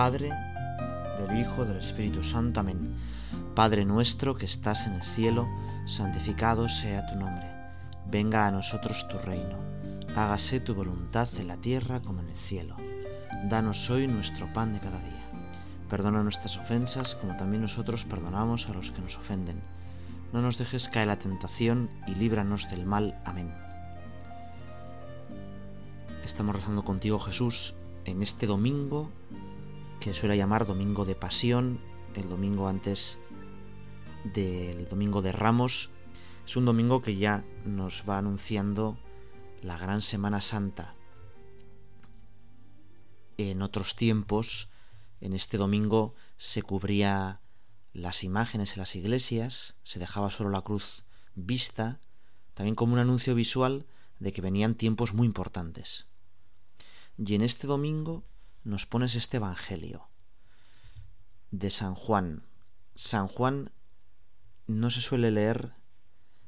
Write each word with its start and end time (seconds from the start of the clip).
Padre, 0.00 0.30
del 1.18 1.38
Hijo, 1.38 1.66
del 1.66 1.76
Espíritu 1.76 2.24
Santo. 2.24 2.60
Amén. 2.60 2.96
Padre 3.54 3.84
nuestro 3.84 4.34
que 4.34 4.46
estás 4.46 4.86
en 4.86 4.94
el 4.94 5.02
cielo, 5.02 5.46
santificado 5.86 6.70
sea 6.70 7.06
tu 7.06 7.18
nombre. 7.18 7.46
Venga 8.06 8.46
a 8.46 8.50
nosotros 8.50 9.06
tu 9.08 9.18
reino. 9.18 9.58
Hágase 10.16 10.58
tu 10.58 10.74
voluntad 10.74 11.28
en 11.38 11.48
la 11.48 11.58
tierra 11.58 12.00
como 12.00 12.22
en 12.22 12.30
el 12.30 12.34
cielo. 12.34 12.76
Danos 13.50 13.90
hoy 13.90 14.06
nuestro 14.08 14.50
pan 14.54 14.72
de 14.72 14.78
cada 14.78 14.98
día. 15.00 15.22
Perdona 15.90 16.22
nuestras 16.22 16.56
ofensas 16.56 17.14
como 17.14 17.36
también 17.36 17.60
nosotros 17.60 18.06
perdonamos 18.06 18.70
a 18.70 18.72
los 18.72 18.92
que 18.92 19.02
nos 19.02 19.18
ofenden. 19.18 19.60
No 20.32 20.40
nos 20.40 20.56
dejes 20.56 20.88
caer 20.88 21.08
la 21.08 21.18
tentación 21.18 21.90
y 22.06 22.14
líbranos 22.14 22.70
del 22.70 22.86
mal. 22.86 23.20
Amén. 23.26 23.52
Estamos 26.24 26.56
rezando 26.56 26.86
contigo 26.86 27.18
Jesús 27.18 27.74
en 28.06 28.22
este 28.22 28.46
domingo 28.46 29.10
que 30.00 30.14
suele 30.14 30.38
llamar 30.38 30.66
Domingo 30.66 31.04
de 31.04 31.14
Pasión, 31.14 31.78
el 32.14 32.26
domingo 32.26 32.68
antes 32.68 33.18
del 34.24 34.88
Domingo 34.88 35.20
de 35.20 35.30
Ramos. 35.30 35.90
Es 36.46 36.56
un 36.56 36.64
domingo 36.64 37.02
que 37.02 37.16
ya 37.16 37.44
nos 37.66 38.04
va 38.08 38.16
anunciando 38.16 38.96
la 39.62 39.76
gran 39.76 40.00
Semana 40.00 40.40
Santa. 40.40 40.94
En 43.36 43.60
otros 43.60 43.94
tiempos, 43.94 44.70
en 45.20 45.34
este 45.34 45.58
domingo 45.58 46.14
se 46.38 46.62
cubría 46.62 47.40
las 47.92 48.24
imágenes 48.24 48.72
en 48.72 48.78
las 48.78 48.96
iglesias, 48.96 49.76
se 49.82 49.98
dejaba 49.98 50.30
solo 50.30 50.48
la 50.48 50.62
cruz 50.62 51.04
vista, 51.34 52.00
también 52.54 52.74
como 52.74 52.94
un 52.94 53.00
anuncio 53.00 53.34
visual 53.34 53.84
de 54.18 54.32
que 54.32 54.40
venían 54.40 54.76
tiempos 54.76 55.12
muy 55.12 55.26
importantes. 55.26 56.06
Y 57.18 57.34
en 57.34 57.42
este 57.42 57.66
domingo 57.66 58.24
nos 58.64 58.86
pones 58.86 59.14
este 59.14 59.38
Evangelio 59.38 60.08
de 61.50 61.70
San 61.70 61.94
Juan. 61.94 62.44
San 62.94 63.26
Juan 63.26 63.72
no 64.66 64.90
se 64.90 65.00
suele 65.00 65.30
leer 65.30 65.72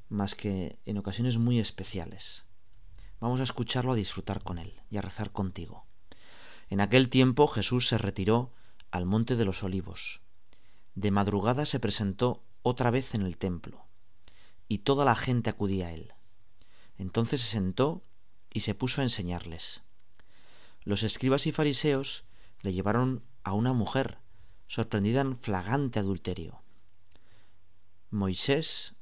más 0.09 0.35
que 0.35 0.79
en 0.85 0.99
ocasiones 0.99 1.39
muy 1.39 1.59
especiales. 1.59 2.45
Vamos 3.19 3.41
a 3.41 3.45
escucharlo, 3.45 3.93
a 3.93 3.97
disfrutar 3.97 4.43
con 4.43 4.59
él 4.59 4.81
y 4.91 4.99
a 4.99 5.03
rezar 5.03 5.33
contigo. 5.33 5.87
En 6.69 6.81
aquel 6.81 7.09
tiempo 7.09 7.49
Jesús 7.49 7.89
se 7.89 7.99
retiró 7.99 8.53
al 8.91 9.07
monte 9.07 9.37
de 9.37 9.45
los 9.45 9.63
olivos. 9.63 10.21
De 10.95 11.11
madrugada 11.11 11.65
se 11.65 11.81
presentó 11.81 12.43
otra 12.63 12.91
vez 12.91 13.15
en 13.15 13.23
el 13.23 13.39
templo, 13.39 13.87
y 14.69 14.79
toda 14.79 15.05
la 15.05 15.17
gente 15.17 15.51
acudía 15.51 15.89
a 15.89 15.93
él. 15.93 16.13
Entonces 16.99 17.41
se 17.41 17.49
sentó 17.49 18.03
y 18.53 18.61
se 18.61 18.75
puso 18.75 19.01
a 19.01 19.05
enseñarles. 19.05 19.83
Los 20.85 21.03
escribas 21.03 21.47
y 21.47 21.53
fariseos 21.53 22.25
le 22.61 22.73
llevaron 22.73 23.23
a 23.45 23.53
una 23.53 23.73
mujer 23.73 24.19
sorprendida 24.67 25.21
en 25.21 25.37
flagrante 25.39 25.99
adulterio. 25.99 26.63
Moisés 28.11 28.95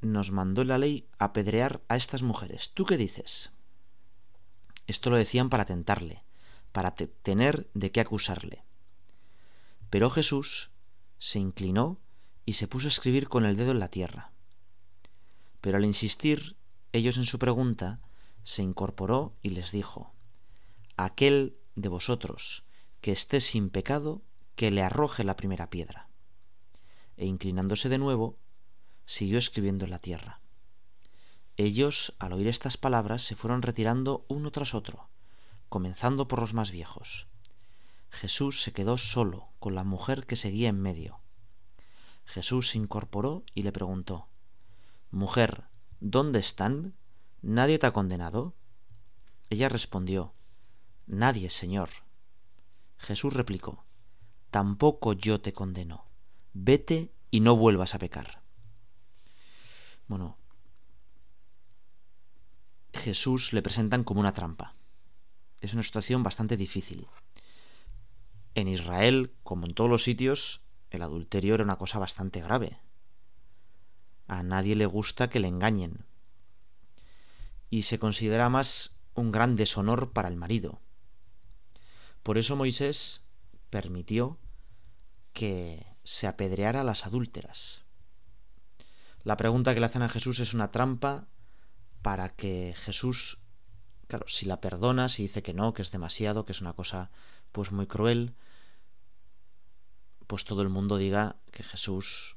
nos 0.00 0.30
mandó 0.32 0.64
la 0.64 0.78
ley 0.78 1.08
apedrear 1.18 1.82
a 1.88 1.96
estas 1.96 2.22
mujeres. 2.22 2.70
¿Tú 2.72 2.84
qué 2.84 2.96
dices? 2.96 3.50
Esto 4.86 5.10
lo 5.10 5.16
decían 5.16 5.50
para 5.50 5.64
tentarle, 5.64 6.22
para 6.72 6.94
tener 6.94 7.68
de 7.74 7.90
qué 7.90 8.00
acusarle. 8.00 8.62
Pero 9.90 10.10
Jesús 10.10 10.70
se 11.18 11.38
inclinó 11.38 11.98
y 12.44 12.54
se 12.54 12.68
puso 12.68 12.86
a 12.86 12.90
escribir 12.90 13.28
con 13.28 13.44
el 13.44 13.56
dedo 13.56 13.72
en 13.72 13.80
la 13.80 13.88
tierra. 13.88 14.30
Pero 15.60 15.78
al 15.78 15.84
insistir 15.84 16.56
ellos 16.92 17.16
en 17.16 17.26
su 17.26 17.38
pregunta, 17.38 18.00
se 18.46 18.62
incorporó 18.62 19.34
y 19.42 19.50
les 19.50 19.72
dijo, 19.72 20.14
Aquel 20.96 21.58
de 21.74 21.88
vosotros 21.88 22.62
que 23.00 23.10
esté 23.10 23.40
sin 23.40 23.70
pecado, 23.70 24.22
que 24.54 24.70
le 24.70 24.82
arroje 24.82 25.24
la 25.24 25.34
primera 25.34 25.68
piedra. 25.68 26.08
E 27.16 27.26
inclinándose 27.26 27.88
de 27.88 27.98
nuevo, 27.98 28.38
siguió 29.04 29.38
escribiendo 29.38 29.84
en 29.84 29.90
la 29.90 29.98
tierra. 29.98 30.40
Ellos, 31.56 32.14
al 32.20 32.34
oír 32.34 32.46
estas 32.46 32.76
palabras, 32.76 33.24
se 33.24 33.34
fueron 33.34 33.62
retirando 33.62 34.24
uno 34.28 34.52
tras 34.52 34.74
otro, 34.74 35.08
comenzando 35.68 36.28
por 36.28 36.38
los 36.38 36.54
más 36.54 36.70
viejos. 36.70 37.26
Jesús 38.10 38.62
se 38.62 38.72
quedó 38.72 38.96
solo 38.96 39.48
con 39.58 39.74
la 39.74 39.82
mujer 39.82 40.24
que 40.24 40.36
seguía 40.36 40.68
en 40.68 40.80
medio. 40.80 41.18
Jesús 42.24 42.68
se 42.68 42.78
incorporó 42.78 43.42
y 43.54 43.64
le 43.64 43.72
preguntó 43.72 44.28
Mujer, 45.10 45.64
¿dónde 45.98 46.38
están? 46.38 46.94
¿Nadie 47.46 47.78
te 47.78 47.86
ha 47.86 47.92
condenado? 47.92 48.56
Ella 49.50 49.68
respondió 49.68 50.34
Nadie, 51.06 51.48
Señor. 51.48 51.90
Jesús 52.98 53.34
replicó 53.34 53.84
Tampoco 54.50 55.12
yo 55.12 55.40
te 55.40 55.52
condeno. 55.52 56.06
Vete 56.54 57.12
y 57.30 57.38
no 57.38 57.54
vuelvas 57.54 57.94
a 57.94 58.00
pecar. 58.00 58.42
Bueno, 60.08 60.36
Jesús 62.92 63.52
le 63.52 63.62
presentan 63.62 64.02
como 64.02 64.18
una 64.18 64.34
trampa. 64.34 64.74
Es 65.60 65.72
una 65.72 65.84
situación 65.84 66.24
bastante 66.24 66.56
difícil. 66.56 67.06
En 68.56 68.66
Israel, 68.66 69.32
como 69.44 69.66
en 69.66 69.74
todos 69.74 69.88
los 69.88 70.02
sitios, 70.02 70.62
el 70.90 71.02
adulterio 71.02 71.54
era 71.54 71.62
una 71.62 71.78
cosa 71.78 72.00
bastante 72.00 72.40
grave. 72.40 72.80
A 74.26 74.42
nadie 74.42 74.74
le 74.74 74.86
gusta 74.86 75.30
que 75.30 75.38
le 75.38 75.46
engañen, 75.46 76.06
y 77.70 77.82
se 77.82 77.98
considera 77.98 78.48
más 78.48 78.96
un 79.14 79.32
gran 79.32 79.56
deshonor 79.56 80.12
para 80.12 80.28
el 80.28 80.36
marido. 80.36 80.80
Por 82.22 82.38
eso 82.38 82.56
Moisés 82.56 83.22
permitió 83.70 84.38
que 85.32 85.86
se 86.04 86.26
apedreara 86.26 86.80
a 86.80 86.84
las 86.84 87.06
adúlteras. 87.06 87.82
La 89.22 89.36
pregunta 89.36 89.74
que 89.74 89.80
le 89.80 89.86
hacen 89.86 90.02
a 90.02 90.08
Jesús 90.08 90.38
es 90.40 90.54
una 90.54 90.70
trampa 90.70 91.26
para 92.02 92.28
que 92.28 92.74
Jesús, 92.76 93.38
claro, 94.06 94.28
si 94.28 94.46
la 94.46 94.60
perdona, 94.60 95.08
si 95.08 95.22
dice 95.22 95.42
que 95.42 95.54
no, 95.54 95.74
que 95.74 95.82
es 95.82 95.90
demasiado, 95.90 96.44
que 96.44 96.52
es 96.52 96.60
una 96.60 96.74
cosa 96.74 97.10
pues 97.50 97.72
muy 97.72 97.86
cruel, 97.86 98.34
pues 100.26 100.44
todo 100.44 100.62
el 100.62 100.68
mundo 100.68 100.96
diga 100.96 101.36
que 101.50 101.62
Jesús 101.62 102.36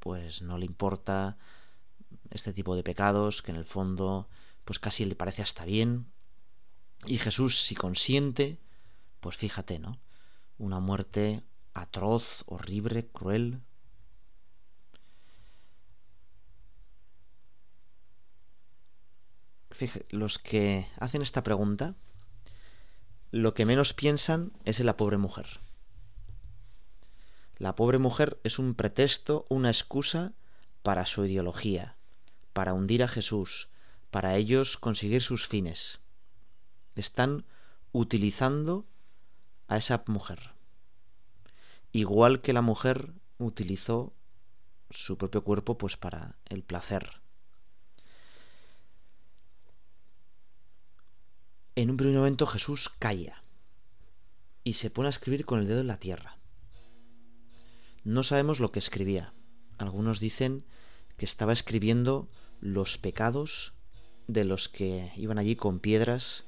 pues 0.00 0.40
no 0.40 0.56
le 0.56 0.66
importa 0.66 1.36
este 2.30 2.52
tipo 2.52 2.76
de 2.76 2.82
pecados, 2.82 3.42
que 3.42 3.50
en 3.50 3.56
el 3.56 3.64
fondo 3.64 4.28
pues 4.66 4.80
casi 4.80 5.04
le 5.06 5.14
parece 5.14 5.40
hasta 5.42 5.64
bien. 5.64 6.10
Y 7.06 7.18
Jesús, 7.18 7.62
si 7.62 7.74
consiente, 7.74 8.58
pues 9.20 9.36
fíjate, 9.36 9.78
¿no? 9.78 9.98
Una 10.58 10.80
muerte 10.80 11.44
atroz, 11.72 12.42
horrible, 12.46 13.06
cruel. 13.06 13.60
Los 20.10 20.38
que 20.38 20.88
hacen 20.98 21.22
esta 21.22 21.44
pregunta, 21.44 21.94
lo 23.30 23.54
que 23.54 23.66
menos 23.66 23.94
piensan 23.94 24.52
es 24.64 24.80
en 24.80 24.86
la 24.86 24.96
pobre 24.96 25.16
mujer. 25.16 25.60
La 27.58 27.76
pobre 27.76 27.98
mujer 27.98 28.40
es 28.42 28.58
un 28.58 28.74
pretexto, 28.74 29.46
una 29.48 29.70
excusa 29.70 30.32
para 30.82 31.06
su 31.06 31.24
ideología, 31.24 31.96
para 32.52 32.72
hundir 32.72 33.04
a 33.04 33.08
Jesús, 33.08 33.68
para 34.10 34.36
ellos 34.36 34.76
conseguir 34.76 35.22
sus 35.22 35.46
fines. 35.46 36.00
Están 36.94 37.44
utilizando 37.92 38.86
a 39.68 39.76
esa 39.76 40.04
mujer. 40.06 40.52
Igual 41.92 42.40
que 42.40 42.52
la 42.52 42.62
mujer 42.62 43.12
utilizó 43.38 44.12
su 44.90 45.18
propio 45.18 45.42
cuerpo 45.44 45.78
pues 45.78 45.96
para 45.96 46.36
el 46.46 46.62
placer. 46.62 47.20
En 51.74 51.90
un 51.90 51.96
primer 51.96 52.16
momento 52.16 52.46
Jesús 52.46 52.88
calla 52.88 53.42
y 54.64 54.74
se 54.74 54.90
pone 54.90 55.08
a 55.08 55.10
escribir 55.10 55.44
con 55.44 55.60
el 55.60 55.68
dedo 55.68 55.80
en 55.80 55.86
la 55.86 56.00
tierra. 56.00 56.38
No 58.04 58.22
sabemos 58.22 58.60
lo 58.60 58.72
que 58.72 58.78
escribía. 58.78 59.34
Algunos 59.78 60.20
dicen 60.20 60.64
que 61.16 61.24
estaba 61.24 61.52
escribiendo 61.52 62.28
los 62.60 62.98
pecados 62.98 63.74
de 64.26 64.44
los 64.44 64.68
que 64.68 65.12
iban 65.16 65.38
allí 65.38 65.56
con 65.56 65.78
piedras, 65.78 66.44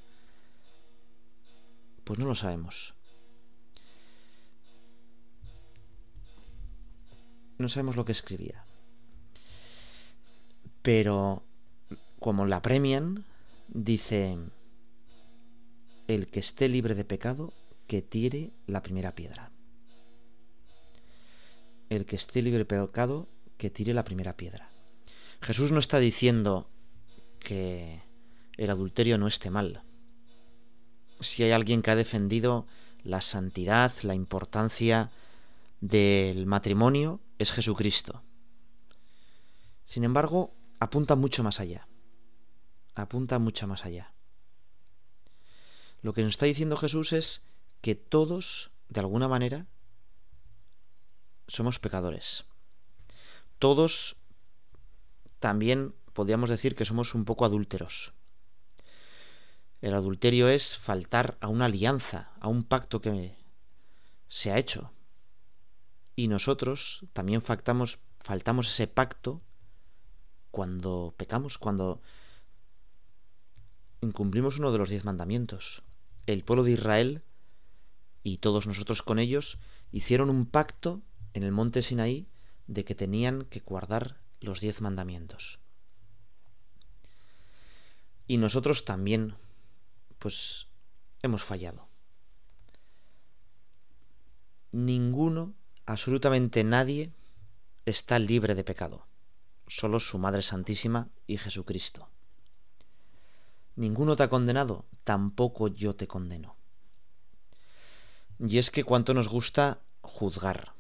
pues 2.04 2.18
no 2.18 2.26
lo 2.26 2.34
sabemos. 2.34 2.94
No 7.58 7.68
sabemos 7.68 7.96
lo 7.96 8.04
que 8.04 8.12
escribía. 8.12 8.64
Pero 10.82 11.42
como 12.20 12.46
la 12.46 12.62
premian, 12.62 13.24
dice, 13.68 14.38
el 16.06 16.28
que 16.28 16.40
esté 16.40 16.68
libre 16.68 16.94
de 16.94 17.04
pecado, 17.04 17.52
que 17.86 18.02
tire 18.02 18.52
la 18.66 18.82
primera 18.82 19.14
piedra. 19.14 19.50
El 21.90 22.06
que 22.06 22.16
esté 22.16 22.42
libre 22.42 22.60
de 22.60 22.64
pecado, 22.64 23.28
que 23.56 23.70
tire 23.70 23.94
la 23.94 24.04
primera 24.04 24.36
piedra. 24.36 24.70
Jesús 25.40 25.72
no 25.72 25.78
está 25.78 25.98
diciendo 25.98 26.68
que 27.38 28.02
el 28.56 28.70
adulterio 28.70 29.18
no 29.18 29.26
esté 29.26 29.50
mal. 29.50 29.82
si 31.20 31.42
hay 31.42 31.50
alguien 31.50 31.82
que 31.82 31.90
ha 31.90 31.96
defendido 31.96 32.66
la 33.02 33.20
santidad, 33.20 33.92
la 34.02 34.14
importancia 34.14 35.10
del 35.80 36.46
matrimonio, 36.46 37.20
es 37.38 37.50
Jesucristo. 37.50 38.22
Sin 39.84 40.04
embargo, 40.04 40.54
apunta 40.80 41.16
mucho 41.16 41.42
más 41.42 41.60
allá. 41.60 41.88
Apunta 42.94 43.38
mucho 43.38 43.66
más 43.66 43.84
allá. 43.84 44.12
Lo 46.02 46.12
que 46.12 46.22
nos 46.22 46.30
está 46.30 46.46
diciendo 46.46 46.76
Jesús 46.76 47.12
es 47.12 47.42
que 47.80 47.94
todos, 47.94 48.70
de 48.88 49.00
alguna 49.00 49.28
manera, 49.28 49.66
somos 51.46 51.78
pecadores. 51.78 52.44
Todos 53.58 54.16
también 55.40 55.94
podríamos 56.18 56.50
decir 56.50 56.74
que 56.74 56.84
somos 56.84 57.14
un 57.14 57.24
poco 57.24 57.44
adúlteros. 57.44 58.12
El 59.80 59.94
adulterio 59.94 60.48
es 60.48 60.76
faltar 60.76 61.38
a 61.40 61.46
una 61.46 61.66
alianza, 61.66 62.32
a 62.40 62.48
un 62.48 62.64
pacto 62.64 63.00
que 63.00 63.36
se 64.26 64.50
ha 64.50 64.58
hecho. 64.58 64.90
Y 66.16 66.26
nosotros 66.26 67.06
también 67.12 67.40
faltamos, 67.40 68.00
faltamos 68.18 68.68
ese 68.68 68.88
pacto 68.88 69.42
cuando 70.50 71.14
pecamos, 71.16 71.56
cuando 71.56 72.02
incumplimos 74.00 74.58
uno 74.58 74.72
de 74.72 74.78
los 74.78 74.88
diez 74.88 75.04
mandamientos. 75.04 75.84
El 76.26 76.42
pueblo 76.42 76.64
de 76.64 76.72
Israel 76.72 77.22
y 78.24 78.38
todos 78.38 78.66
nosotros 78.66 79.04
con 79.04 79.20
ellos 79.20 79.60
hicieron 79.92 80.30
un 80.30 80.46
pacto 80.46 81.00
en 81.32 81.44
el 81.44 81.52
monte 81.52 81.82
Sinaí 81.82 82.26
de 82.66 82.84
que 82.84 82.96
tenían 82.96 83.44
que 83.44 83.60
guardar 83.60 84.16
los 84.40 84.58
diez 84.58 84.80
mandamientos. 84.80 85.60
Y 88.28 88.36
nosotros 88.36 88.84
también, 88.84 89.34
pues, 90.18 90.68
hemos 91.22 91.42
fallado. 91.42 91.88
Ninguno, 94.70 95.54
absolutamente 95.86 96.62
nadie, 96.62 97.10
está 97.86 98.18
libre 98.18 98.54
de 98.54 98.64
pecado. 98.64 99.06
Solo 99.66 99.98
su 99.98 100.18
Madre 100.18 100.42
Santísima 100.42 101.08
y 101.26 101.38
Jesucristo. 101.38 102.08
Ninguno 103.76 104.14
te 104.14 104.24
ha 104.24 104.28
condenado, 104.28 104.84
tampoco 105.04 105.68
yo 105.68 105.96
te 105.96 106.06
condeno. 106.06 106.56
Y 108.38 108.58
es 108.58 108.70
que 108.70 108.84
cuánto 108.84 109.14
nos 109.14 109.28
gusta 109.28 109.80
juzgar, 110.02 110.72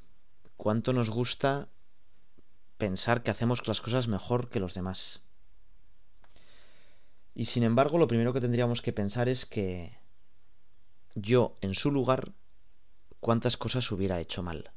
cuánto 0.56 0.92
nos 0.92 1.08
gusta 1.08 1.68
pensar 2.76 3.22
que 3.22 3.30
hacemos 3.30 3.66
las 3.66 3.80
cosas 3.80 4.06
mejor 4.06 4.50
que 4.50 4.60
los 4.60 4.74
demás. 4.74 5.22
Y 7.38 7.44
sin 7.44 7.62
embargo, 7.62 7.98
lo 7.98 8.08
primero 8.08 8.32
que 8.32 8.40
tendríamos 8.40 8.82
que 8.82 8.92
pensar 8.92 9.28
es 9.28 9.46
que 9.46 9.96
yo, 11.14 11.56
en 11.60 11.76
su 11.76 11.92
lugar, 11.92 12.32
cuántas 13.20 13.56
cosas 13.56 13.92
hubiera 13.92 14.18
hecho 14.18 14.42
mal. 14.42 14.72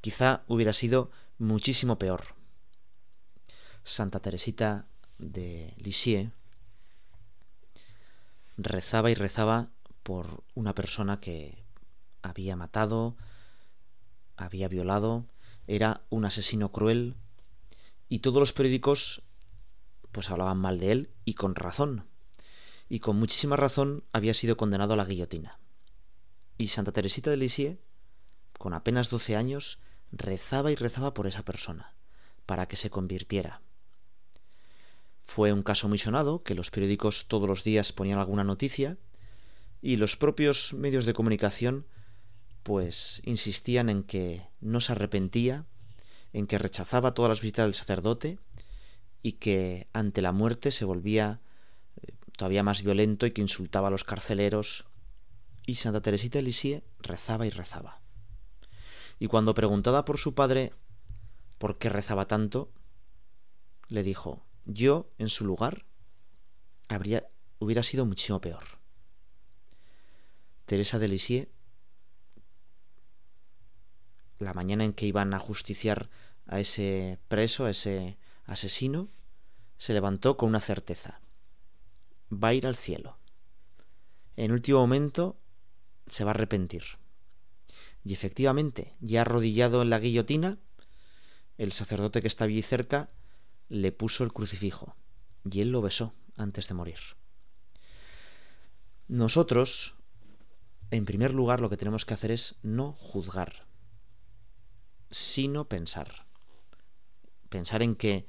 Quizá 0.00 0.42
hubiera 0.48 0.72
sido 0.72 1.12
muchísimo 1.38 2.00
peor. 2.00 2.34
Santa 3.84 4.18
Teresita 4.18 4.86
de 5.18 5.72
Lisieux 5.76 6.32
rezaba 8.56 9.12
y 9.12 9.14
rezaba 9.14 9.70
por 10.02 10.42
una 10.56 10.74
persona 10.74 11.20
que 11.20 11.62
había 12.22 12.56
matado, 12.56 13.14
había 14.36 14.66
violado, 14.66 15.26
era 15.68 16.00
un 16.10 16.24
asesino 16.24 16.72
cruel, 16.72 17.14
y 18.08 18.18
todos 18.18 18.40
los 18.40 18.52
periódicos 18.52 19.22
pues 20.12 20.30
hablaban 20.30 20.58
mal 20.58 20.78
de 20.78 20.92
él 20.92 21.10
y 21.24 21.34
con 21.34 21.54
razón. 21.54 22.06
Y 22.88 23.00
con 23.00 23.16
muchísima 23.18 23.56
razón 23.56 24.04
había 24.12 24.34
sido 24.34 24.56
condenado 24.56 24.92
a 24.92 24.96
la 24.96 25.04
guillotina. 25.04 25.58
Y 26.58 26.68
Santa 26.68 26.92
Teresita 26.92 27.30
de 27.30 27.38
Lisieux, 27.38 27.78
con 28.58 28.74
apenas 28.74 29.10
doce 29.10 29.34
años, 29.34 29.80
rezaba 30.12 30.70
y 30.70 30.74
rezaba 30.74 31.14
por 31.14 31.26
esa 31.26 31.44
persona, 31.44 31.94
para 32.46 32.68
que 32.68 32.76
se 32.76 32.90
convirtiera. 32.90 33.62
Fue 35.24 35.52
un 35.52 35.62
caso 35.62 35.88
muy 35.88 35.98
sonado, 35.98 36.42
que 36.42 36.54
los 36.54 36.70
periódicos 36.70 37.26
todos 37.26 37.48
los 37.48 37.64
días 37.64 37.92
ponían 37.92 38.18
alguna 38.18 38.44
noticia, 38.44 38.98
y 39.80 39.96
los 39.96 40.16
propios 40.16 40.74
medios 40.74 41.06
de 41.06 41.14
comunicación 41.14 41.86
pues 42.62 43.22
insistían 43.24 43.88
en 43.88 44.04
que 44.04 44.46
no 44.60 44.80
se 44.80 44.92
arrepentía, 44.92 45.64
en 46.32 46.46
que 46.46 46.58
rechazaba 46.58 47.14
todas 47.14 47.30
las 47.30 47.40
visitas 47.40 47.66
del 47.66 47.74
sacerdote 47.74 48.38
y 49.22 49.32
que 49.32 49.88
ante 49.92 50.22
la 50.22 50.32
muerte 50.32 50.70
se 50.70 50.84
volvía 50.84 51.40
eh, 51.96 52.12
todavía 52.36 52.62
más 52.62 52.82
violento 52.82 53.26
y 53.26 53.30
que 53.30 53.40
insultaba 53.40 53.88
a 53.88 53.90
los 53.90 54.04
carceleros. 54.04 54.84
Y 55.64 55.76
Santa 55.76 56.00
Teresita 56.00 56.38
de 56.38 56.42
Lisieux 56.42 56.82
rezaba 56.98 57.46
y 57.46 57.50
rezaba. 57.50 58.00
Y 59.20 59.28
cuando 59.28 59.54
preguntada 59.54 60.04
por 60.04 60.18
su 60.18 60.34
padre 60.34 60.72
por 61.58 61.78
qué 61.78 61.88
rezaba 61.88 62.26
tanto, 62.26 62.72
le 63.88 64.02
dijo, 64.02 64.42
yo 64.64 65.08
en 65.18 65.28
su 65.28 65.44
lugar 65.44 65.84
habría, 66.88 67.28
hubiera 67.60 67.84
sido 67.84 68.04
muchísimo 68.06 68.40
peor. 68.40 68.64
Teresa 70.66 70.98
de 70.98 71.08
Lisieux, 71.08 71.48
la 74.38 74.54
mañana 74.54 74.84
en 74.84 74.92
que 74.92 75.06
iban 75.06 75.34
a 75.34 75.38
justiciar 75.38 76.10
a 76.46 76.58
ese 76.58 77.18
preso, 77.28 77.66
a 77.66 77.70
ese 77.70 78.16
asesino, 78.52 79.08
se 79.78 79.92
levantó 79.92 80.36
con 80.36 80.48
una 80.48 80.60
certeza. 80.60 81.20
Va 82.32 82.48
a 82.48 82.54
ir 82.54 82.66
al 82.66 82.76
cielo. 82.76 83.18
En 84.36 84.52
último 84.52 84.78
momento 84.78 85.36
se 86.06 86.24
va 86.24 86.30
a 86.30 86.34
arrepentir. 86.34 86.84
Y 88.04 88.12
efectivamente, 88.12 88.94
ya 89.00 89.22
arrodillado 89.22 89.82
en 89.82 89.90
la 89.90 89.98
guillotina, 89.98 90.58
el 91.58 91.72
sacerdote 91.72 92.22
que 92.22 92.28
estaba 92.28 92.48
allí 92.48 92.62
cerca 92.62 93.10
le 93.68 93.92
puso 93.92 94.24
el 94.24 94.32
crucifijo, 94.32 94.96
y 95.50 95.60
él 95.60 95.70
lo 95.70 95.82
besó 95.82 96.14
antes 96.36 96.68
de 96.68 96.74
morir. 96.74 96.98
Nosotros, 99.08 99.94
en 100.90 101.04
primer 101.04 101.34
lugar, 101.34 101.60
lo 101.60 101.70
que 101.70 101.76
tenemos 101.76 102.04
que 102.04 102.14
hacer 102.14 102.30
es 102.30 102.56
no 102.62 102.92
juzgar, 102.92 103.66
sino 105.10 105.68
pensar. 105.68 106.26
Pensar 107.48 107.82
en 107.82 107.94
que 107.94 108.26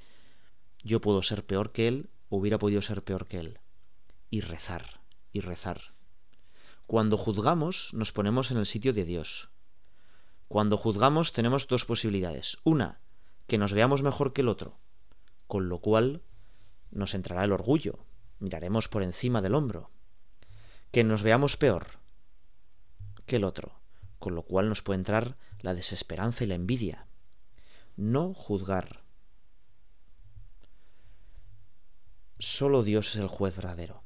yo 0.84 1.02
puedo 1.02 1.22
ser 1.22 1.46
peor 1.46 1.72
que 1.72 1.88
él, 1.88 2.10
hubiera 2.30 2.60
podido 2.60 2.82
ser 2.82 3.04
peor 3.04 3.28
que 3.28 3.40
él. 3.40 3.60
Y 4.30 4.42
rezar, 4.42 5.02
y 5.32 5.40
rezar. 5.40 5.94
Cuando 6.88 7.18
juzgamos, 7.18 7.94
nos 7.94 8.12
ponemos 8.12 8.52
en 8.52 8.58
el 8.58 8.66
sitio 8.66 8.94
de 8.94 9.06
Dios. 9.06 9.50
Cuando 10.48 10.78
juzgamos 10.78 11.34
tenemos 11.34 11.68
dos 11.68 11.86
posibilidades. 11.86 12.58
Una, 12.64 13.00
que 13.48 13.58
nos 13.58 13.74
veamos 13.74 14.04
mejor 14.04 14.34
que 14.34 14.42
el 14.42 14.50
otro, 14.50 14.78
con 15.48 15.70
lo 15.70 15.80
cual 15.80 16.22
nos 16.92 17.14
entrará 17.14 17.44
el 17.44 17.52
orgullo, 17.52 18.06
miraremos 18.40 18.88
por 18.88 19.04
encima 19.04 19.42
del 19.42 19.56
hombro. 19.56 19.90
Que 20.92 21.04
nos 21.04 21.24
veamos 21.24 21.58
peor 21.58 22.00
que 23.26 23.38
el 23.38 23.46
otro, 23.46 23.80
con 24.20 24.36
lo 24.36 24.44
cual 24.44 24.70
nos 24.70 24.82
puede 24.82 25.00
entrar 25.00 25.38
la 25.60 25.74
desesperanza 25.74 26.44
y 26.44 26.48
la 26.48 26.56
envidia. 26.56 27.08
No 27.96 28.34
juzgar, 28.34 29.03
Solo 32.46 32.84
Dios 32.84 33.16
es 33.16 33.22
el 33.22 33.30
juez 33.30 33.56
verdadero. 33.56 34.04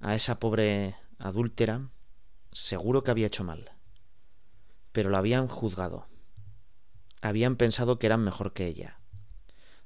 A 0.00 0.14
esa 0.14 0.38
pobre 0.38 0.94
adúltera 1.18 1.88
seguro 2.52 3.02
que 3.02 3.10
había 3.10 3.28
hecho 3.28 3.42
mal, 3.42 3.72
pero 4.92 5.08
la 5.08 5.16
habían 5.16 5.48
juzgado. 5.48 6.08
Habían 7.22 7.56
pensado 7.56 7.98
que 7.98 8.04
eran 8.04 8.22
mejor 8.22 8.52
que 8.52 8.66
ella. 8.66 9.00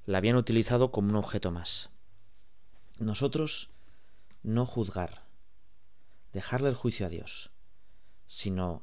La 0.06 0.18
habían 0.18 0.34
utilizado 0.34 0.90
como 0.90 1.10
un 1.10 1.14
objeto 1.14 1.52
más. 1.52 1.90
Nosotros 2.98 3.70
no 4.42 4.66
juzgar, 4.66 5.22
dejarle 6.32 6.68
el 6.68 6.74
juicio 6.74 7.06
a 7.06 7.10
Dios, 7.10 7.52
sino 8.26 8.82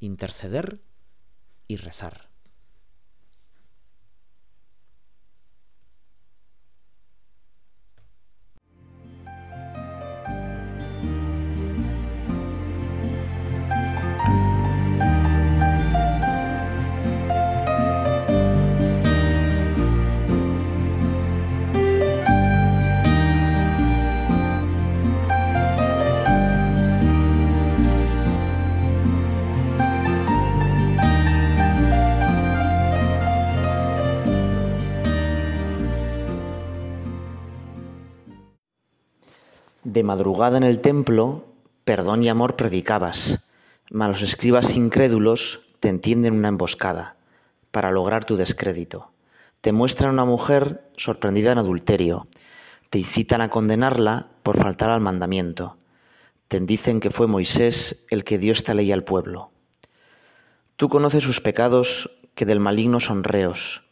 interceder 0.00 0.82
y 1.66 1.76
rezar. 1.76 2.31
Madrugada 40.02 40.56
en 40.56 40.64
el 40.64 40.80
templo, 40.80 41.46
perdón 41.84 42.22
y 42.22 42.28
amor 42.28 42.56
predicabas, 42.56 43.48
mas 43.90 44.08
los 44.08 44.22
escribas 44.22 44.76
incrédulos 44.76 45.68
te 45.80 45.88
entienden 45.88 46.34
una 46.34 46.48
emboscada 46.48 47.16
para 47.70 47.90
lograr 47.90 48.24
tu 48.24 48.36
descrédito. 48.36 49.10
Te 49.60 49.72
muestran 49.72 50.12
una 50.12 50.24
mujer 50.24 50.90
sorprendida 50.96 51.52
en 51.52 51.58
adulterio, 51.58 52.26
te 52.90 52.98
incitan 52.98 53.40
a 53.40 53.48
condenarla 53.48 54.28
por 54.42 54.58
faltar 54.58 54.90
al 54.90 55.00
mandamiento. 55.00 55.78
Te 56.48 56.60
dicen 56.60 57.00
que 57.00 57.10
fue 57.10 57.26
Moisés 57.26 58.04
el 58.10 58.24
que 58.24 58.38
dio 58.38 58.52
esta 58.52 58.74
ley 58.74 58.92
al 58.92 59.04
pueblo. 59.04 59.50
Tú 60.76 60.88
conoces 60.88 61.24
sus 61.24 61.40
pecados 61.40 62.10
que 62.34 62.44
del 62.44 62.60
maligno 62.60 63.00
son 63.00 63.24
reos, 63.24 63.82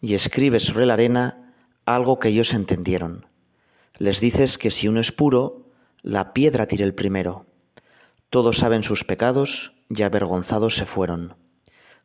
y 0.00 0.14
escribes 0.14 0.64
sobre 0.64 0.86
la 0.86 0.94
arena 0.94 1.54
algo 1.84 2.18
que 2.18 2.28
ellos 2.28 2.54
entendieron. 2.54 3.26
Les 4.02 4.18
dices 4.18 4.58
que 4.58 4.72
si 4.72 4.88
uno 4.88 4.98
es 4.98 5.12
puro, 5.12 5.70
la 6.02 6.32
piedra 6.32 6.66
tire 6.66 6.82
el 6.82 6.92
primero. 6.92 7.46
Todos 8.30 8.56
saben 8.56 8.82
sus 8.82 9.04
pecados 9.04 9.74
y 9.88 10.02
avergonzados 10.02 10.74
se 10.74 10.86
fueron. 10.86 11.36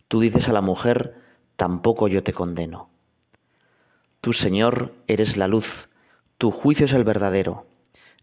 Tú 0.07 0.19
dices 0.19 0.47
a 0.47 0.53
la 0.53 0.61
mujer, 0.61 1.15
tampoco 1.55 2.07
yo 2.07 2.21
te 2.21 2.33
condeno. 2.33 2.91
Tú, 4.21 4.31
Señor, 4.31 4.93
eres 5.07 5.37
la 5.37 5.47
luz, 5.47 5.89
tu 6.37 6.51
juicio 6.51 6.85
es 6.85 6.93
el 6.93 7.03
verdadero. 7.03 7.65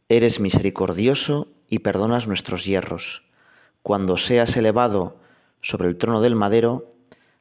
Eres 0.09 0.39
misericordioso 0.39 1.49
y 1.69 1.81
perdonas 1.81 2.29
nuestros 2.29 2.65
hierros. 2.67 3.25
Cuando 3.83 4.17
seas 4.17 4.57
elevado 4.57 5.19
sobre 5.63 5.89
el 5.89 5.99
trono 5.99 6.21
del 6.21 6.37
madero, 6.37 6.91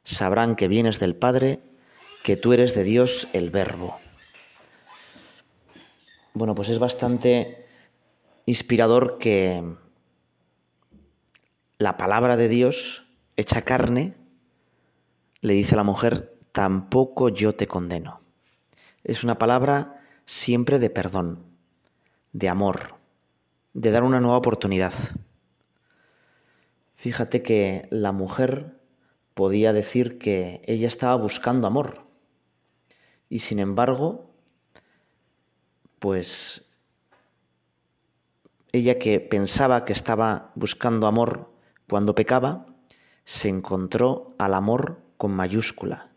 sabrán 0.02 0.56
que 0.56 0.66
vienes 0.66 0.98
del 0.98 1.14
Padre, 1.14 1.60
que 2.24 2.36
tú 2.36 2.52
eres 2.52 2.74
de 2.74 2.82
Dios 2.82 3.28
el 3.34 3.50
Verbo. 3.50 4.00
Bueno, 6.36 6.56
pues 6.56 6.68
es 6.68 6.80
bastante 6.80 7.64
inspirador 8.44 9.18
que 9.18 9.62
la 11.78 11.96
palabra 11.96 12.36
de 12.36 12.48
Dios, 12.48 13.14
hecha 13.36 13.62
carne, 13.62 14.16
le 15.42 15.54
dice 15.54 15.74
a 15.74 15.76
la 15.76 15.84
mujer, 15.84 16.36
tampoco 16.50 17.28
yo 17.28 17.54
te 17.54 17.68
condeno. 17.68 18.20
Es 19.04 19.22
una 19.22 19.38
palabra 19.38 20.02
siempre 20.24 20.80
de 20.80 20.90
perdón, 20.90 21.44
de 22.32 22.48
amor, 22.48 22.96
de 23.72 23.92
dar 23.92 24.02
una 24.02 24.18
nueva 24.18 24.38
oportunidad. 24.38 24.92
Fíjate 26.96 27.44
que 27.44 27.86
la 27.92 28.10
mujer 28.10 28.80
podía 29.34 29.72
decir 29.72 30.18
que 30.18 30.62
ella 30.66 30.88
estaba 30.88 31.14
buscando 31.14 31.68
amor 31.68 32.08
y 33.28 33.38
sin 33.38 33.60
embargo, 33.60 34.33
pues 36.04 36.70
ella 38.72 38.98
que 38.98 39.20
pensaba 39.20 39.86
que 39.86 39.94
estaba 39.94 40.52
buscando 40.54 41.06
amor 41.06 41.50
cuando 41.88 42.14
pecaba, 42.14 42.66
se 43.24 43.48
encontró 43.48 44.34
al 44.36 44.52
amor 44.52 45.00
con 45.16 45.30
mayúscula 45.32 46.10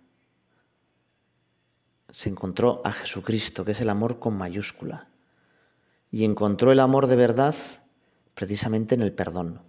se 2.09 2.29
encontró 2.29 2.81
a 2.83 2.91
Jesucristo, 2.91 3.63
que 3.63 3.71
es 3.71 3.81
el 3.81 3.89
amor 3.89 4.17
con 4.17 4.35
mayúscula. 4.37 5.07
Y 6.09 6.23
encontró 6.23 6.71
el 6.71 6.79
amor 6.79 7.05
de 7.07 7.15
verdad 7.15 7.55
precisamente 8.33 8.95
en 8.95 9.03
el 9.03 9.13
perdón. 9.13 9.61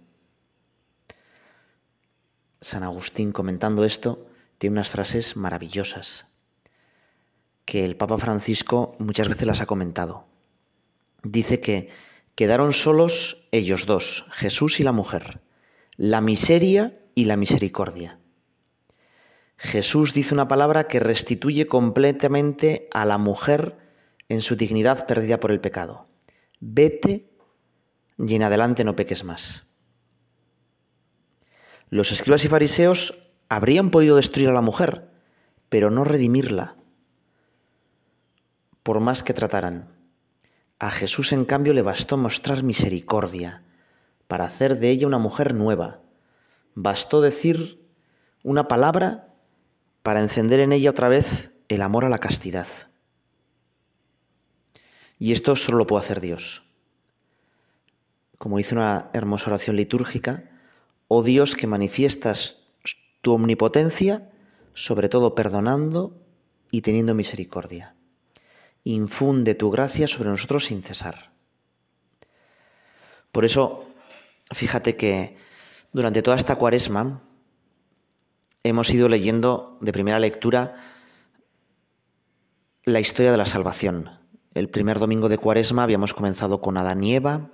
San 2.59 2.83
Agustín, 2.83 3.31
comentando 3.31 3.85
esto, 3.85 4.27
tiene 4.57 4.75
unas 4.75 4.89
frases 4.89 5.37
maravillosas 5.37 6.28
que 7.69 7.85
el 7.85 7.95
Papa 7.95 8.17
Francisco 8.17 8.95
muchas 8.97 9.29
veces 9.29 9.45
las 9.45 9.61
ha 9.61 9.67
comentado. 9.67 10.25
Dice 11.21 11.61
que 11.61 11.89
quedaron 12.33 12.73
solos 12.73 13.47
ellos 13.51 13.85
dos, 13.85 14.25
Jesús 14.31 14.79
y 14.79 14.83
la 14.83 14.91
mujer, 14.91 15.41
la 15.95 16.19
miseria 16.19 16.97
y 17.13 17.25
la 17.25 17.37
misericordia. 17.37 18.17
Jesús 19.55 20.13
dice 20.13 20.33
una 20.33 20.47
palabra 20.47 20.87
que 20.87 20.99
restituye 20.99 21.67
completamente 21.67 22.87
a 22.91 23.05
la 23.05 23.19
mujer 23.19 23.77
en 24.29 24.41
su 24.41 24.55
dignidad 24.55 25.05
perdida 25.05 25.39
por 25.39 25.51
el 25.51 25.61
pecado. 25.61 26.07
Vete 26.59 27.29
y 28.17 28.33
en 28.33 28.41
adelante 28.41 28.83
no 28.83 28.95
peques 28.95 29.23
más. 29.23 29.67
Los 31.91 32.11
escribas 32.11 32.43
y 32.45 32.47
fariseos 32.47 33.29
habrían 33.47 33.91
podido 33.91 34.15
destruir 34.15 34.49
a 34.49 34.53
la 34.53 34.61
mujer, 34.61 35.11
pero 35.69 35.91
no 35.91 36.03
redimirla, 36.03 36.78
por 38.89 39.01
más 39.01 39.21
que 39.21 39.35
trataran. 39.35 39.87
A 40.79 40.89
Jesús, 40.89 41.31
en 41.31 41.45
cambio, 41.45 41.73
le 41.73 41.83
bastó 41.83 42.17
mostrar 42.17 42.63
misericordia 42.63 43.63
para 44.27 44.45
hacer 44.45 44.79
de 44.79 44.89
ella 44.89 45.05
una 45.05 45.19
mujer 45.19 45.53
nueva. 45.53 46.01
Bastó 46.73 47.21
decir 47.21 47.87
una 48.41 48.67
palabra 48.67 49.31
para 50.01 50.21
encender 50.21 50.59
en 50.59 50.71
ella 50.71 50.89
otra 50.89 51.07
vez 51.07 51.51
el 51.67 51.83
amor 51.83 52.03
a 52.03 52.09
la 52.09 52.17
castidad. 52.17 52.65
Y 55.19 55.33
esto 55.33 55.55
solo 55.55 55.77
lo 55.77 55.85
puede 55.85 56.03
hacer 56.03 56.19
Dios. 56.19 56.63
Como 58.39 58.57
dice 58.57 58.73
una 58.73 59.11
hermosa 59.13 59.51
oración 59.51 59.75
litúrgica, 59.75 60.49
oh 61.07 61.21
Dios 61.21 61.55
que 61.55 61.67
manifiestas 61.67 62.71
tu 63.21 63.33
omnipotencia, 63.33 64.31
sobre 64.73 65.09
todo 65.09 65.35
perdonando 65.35 66.19
y 66.71 66.81
teniendo 66.81 67.13
misericordia. 67.13 67.93
Infunde 68.83 69.55
tu 69.55 69.69
gracia 69.71 70.07
sobre 70.07 70.29
nosotros 70.29 70.65
sin 70.65 70.81
cesar. 70.81 71.31
Por 73.31 73.45
eso, 73.45 73.85
fíjate 74.51 74.95
que 74.95 75.37
durante 75.91 76.21
toda 76.21 76.37
esta 76.37 76.55
cuaresma, 76.55 77.21
hemos 78.63 78.89
ido 78.89 79.09
leyendo 79.09 79.77
de 79.81 79.93
primera 79.93 80.19
lectura 80.19 80.73
la 82.85 82.99
historia 82.99 83.31
de 83.31 83.37
la 83.37 83.45
salvación. 83.45 84.19
El 84.53 84.69
primer 84.69 84.99
domingo 84.99 85.29
de 85.29 85.37
Cuaresma 85.37 85.83
habíamos 85.83 86.13
comenzado 86.13 86.59
con 86.59 86.77
Adán 86.77 87.03
y 87.03 87.15
Eva, 87.15 87.51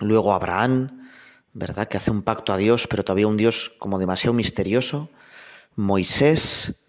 luego 0.00 0.32
Abraham, 0.32 1.08
¿verdad? 1.52 1.88
Que 1.88 1.96
hace 1.96 2.10
un 2.10 2.22
pacto 2.22 2.52
a 2.52 2.56
Dios, 2.56 2.86
pero 2.88 3.04
todavía 3.04 3.28
un 3.28 3.36
Dios 3.36 3.70
como 3.78 3.98
demasiado 3.98 4.34
misterioso. 4.34 5.10
Moisés, 5.76 6.86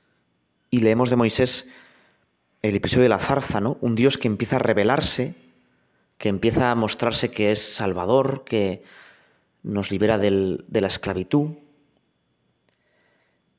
y 0.71 0.79
leemos 0.79 1.09
de 1.09 1.15
Moisés 1.15 1.69
el 2.61 2.75
episodio 2.75 3.03
de 3.03 3.09
la 3.09 3.19
zarza, 3.19 3.61
¿no? 3.61 3.77
Un 3.81 3.95
Dios 3.95 4.17
que 4.17 4.27
empieza 4.27 4.57
a 4.57 4.59
revelarse, 4.59 5.35
que 6.17 6.29
empieza 6.29 6.71
a 6.71 6.75
mostrarse 6.75 7.31
que 7.31 7.51
es 7.51 7.61
salvador, 7.61 8.43
que 8.43 8.83
nos 9.63 9.91
libera 9.91 10.17
de 10.17 10.81
la 10.81 10.87
esclavitud. 10.87 11.51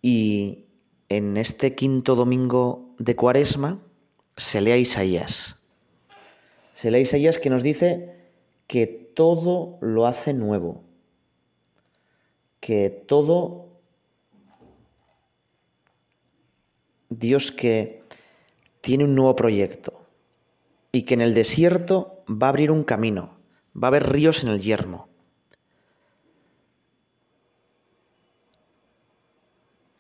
Y 0.03 0.67
en 1.09 1.37
este 1.37 1.75
quinto 1.75 2.15
domingo 2.15 2.95
de 2.99 3.17
Cuaresma 3.17 3.81
se 4.37 4.61
lee 4.61 4.73
a 4.73 4.77
Isaías. 4.77 5.57
Se 6.75 6.91
lee 6.91 6.99
a 6.99 7.01
Isaías 7.01 7.39
que 7.39 7.51
nos 7.51 7.63
dice 7.63 8.17
que 8.67 8.87
todo 8.87 9.79
lo 9.81 10.07
hace 10.07 10.35
nuevo, 10.35 10.85
que 12.61 12.91
todo 12.91 13.69
Dios 17.09 17.51
que 17.51 18.00
tiene 18.81 19.05
un 19.05 19.15
nuevo 19.15 19.37
proyecto 19.37 20.07
y 20.93 21.03
que 21.03 21.15
en 21.15 21.21
el 21.21 21.35
desierto 21.35 22.25
va 22.29 22.49
a 22.49 22.51
abrir 22.51 22.71
un 22.71 22.85
camino, 22.85 23.39
va 23.77 23.89
a 23.89 23.91
haber 23.91 24.11
ríos 24.11 24.43
en 24.43 24.51
el 24.51 24.61
yermo. 24.61 25.09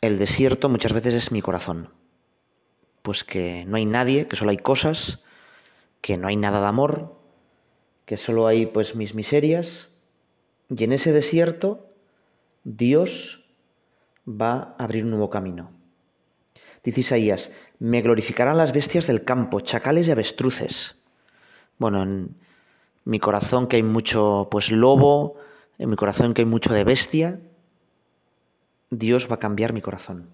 El 0.01 0.19
desierto 0.19 0.69
muchas 0.69 0.93
veces 0.93 1.15
es 1.15 1.31
mi 1.31 1.43
corazón. 1.43 1.93
Pues 3.03 3.23
que 3.23 3.65
no 3.67 3.77
hay 3.77 3.87
nadie, 3.87 4.27
que 4.27 4.37
solo 4.37 4.51
hay 4.51 4.57
cosas, 4.57 5.23
que 6.01 6.17
no 6.17 6.29
hay 6.29 6.37
nada 6.37 6.61
de 6.61 6.67
amor, 6.67 7.17
que 8.07 8.17
solo 8.17 8.47
hay 8.47 8.67
pues 8.67 8.97
mis 8.97 9.15
miserias. 9.15 9.99
Y 10.69 10.85
en 10.85 10.93
ese 10.93 11.13
desierto 11.13 11.87
Dios 12.65 13.51
va 14.27 14.75
a 14.79 14.85
abrir 14.85 15.05
un 15.05 15.11
nuevo 15.11 15.31
camino. 15.31 15.80
Dice 16.83 17.01
Isaías, 17.01 17.53
me 17.79 18.01
glorificarán 18.01 18.57
las 18.57 18.73
bestias 18.73 19.07
del 19.07 19.25
campo, 19.25 19.61
chacales 19.61 20.09
y 20.09 20.11
avestruces. 20.11 21.03
Bueno, 21.79 22.03
en 22.03 22.37
mi 23.05 23.19
corazón 23.19 23.67
que 23.67 23.77
hay 23.77 23.83
mucho 23.83 24.49
pues 24.51 24.71
lobo, 24.71 25.37
en 25.79 25.91
mi 25.91 25.97
corazón 25.97 26.33
que 26.33 26.43
hay 26.43 26.47
mucho 26.47 26.73
de 26.73 26.85
bestia, 26.85 27.41
Dios 28.91 29.31
va 29.31 29.37
a 29.37 29.39
cambiar 29.39 29.73
mi 29.73 29.81
corazón. 29.81 30.31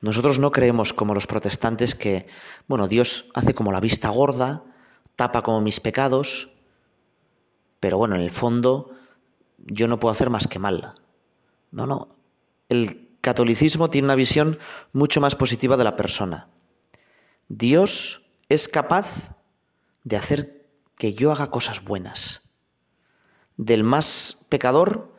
Nosotros 0.00 0.38
no 0.38 0.52
creemos 0.52 0.92
como 0.92 1.14
los 1.14 1.26
protestantes 1.26 1.94
que, 1.94 2.26
bueno, 2.68 2.86
Dios 2.86 3.30
hace 3.34 3.54
como 3.54 3.72
la 3.72 3.80
vista 3.80 4.08
gorda, 4.10 4.64
tapa 5.16 5.42
como 5.42 5.60
mis 5.60 5.80
pecados, 5.80 6.52
pero 7.80 7.96
bueno, 7.96 8.16
en 8.16 8.20
el 8.20 8.30
fondo 8.30 8.90
yo 9.58 9.88
no 9.88 9.98
puedo 9.98 10.12
hacer 10.12 10.30
más 10.30 10.48
que 10.48 10.58
mal. 10.58 10.94
No, 11.70 11.86
no. 11.86 12.08
El 12.68 13.05
catolicismo 13.26 13.90
tiene 13.90 14.06
una 14.06 14.14
visión 14.14 14.56
mucho 14.92 15.20
más 15.20 15.34
positiva 15.34 15.76
de 15.76 15.82
la 15.82 15.96
persona. 15.96 16.48
Dios 17.48 18.30
es 18.48 18.68
capaz 18.68 19.34
de 20.04 20.16
hacer 20.16 20.68
que 20.96 21.12
yo 21.12 21.32
haga 21.32 21.50
cosas 21.50 21.82
buenas. 21.82 22.52
Del 23.56 23.82
más 23.82 24.46
pecador 24.48 25.12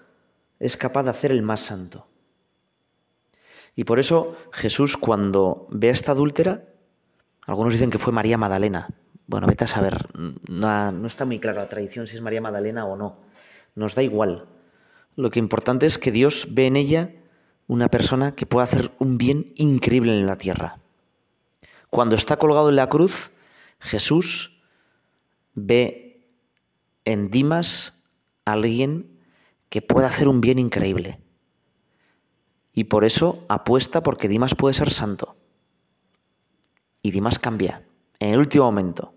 es 0.58 0.78
capaz 0.78 1.04
de 1.04 1.10
hacer 1.10 1.34
el 1.34 1.42
más 1.42 1.60
santo. 1.60 2.08
Y 3.76 3.84
por 3.84 4.00
eso 4.00 4.38
Jesús 4.54 4.96
cuando 4.96 5.68
ve 5.70 5.90
a 5.90 5.92
esta 5.92 6.14
adúltera, 6.14 6.64
algunos 7.46 7.74
dicen 7.74 7.90
que 7.90 8.00
fue 8.00 8.14
María 8.14 8.38
Magdalena. 8.38 8.88
Bueno, 9.26 9.48
vete 9.48 9.66
a 9.66 9.68
saber, 9.68 9.98
no, 10.48 11.08
está 11.08 11.26
muy 11.26 11.42
clara 11.42 11.64
la 11.64 11.70
tradición 11.70 12.08
si 12.08 12.16
es 12.16 12.22
María 12.22 12.40
Magdalena 12.40 12.86
o 12.86 12.96
no. 12.96 13.18
Nos 13.76 13.96
da 13.96 14.02
igual. 14.02 14.48
Lo 15.18 15.30
que 15.30 15.40
importante 15.40 15.86
es 15.86 15.98
que 15.98 16.14
Dios 16.14 16.48
ve 16.52 16.68
en 16.68 16.78
ella 16.78 17.12
una 17.68 17.90
persona 17.90 18.34
que 18.36 18.46
puede 18.46 18.64
hacer 18.64 18.92
un 19.00 19.18
bien 19.18 19.54
increíble 19.56 20.18
en 20.18 20.26
la 20.26 20.38
tierra. 20.38 20.80
Cuando 21.90 22.16
está 22.16 22.38
colgado 22.38 22.70
en 22.70 22.78
la 22.78 22.90
cruz, 22.90 23.32
Jesús 23.80 24.64
ve 25.54 26.28
en 27.06 27.30
Dimas 27.30 28.04
a 28.46 28.54
alguien 28.54 29.20
que 29.70 29.82
puede 29.82 30.08
hacer 30.08 30.28
un 30.28 30.42
bien 30.42 30.60
increíble. 30.60 31.20
Y 32.74 32.86
por 32.86 33.06
eso 33.06 33.46
apuesta 33.50 34.04
porque 34.04 34.28
Dimas 34.28 34.56
puede 34.56 34.74
ser 34.74 34.92
santo. 34.92 35.36
Y 37.02 37.12
Dimas 37.12 37.40
cambia 37.40 37.86
en 38.20 38.34
el 38.34 38.40
último 38.40 38.66
momento. 38.66 39.14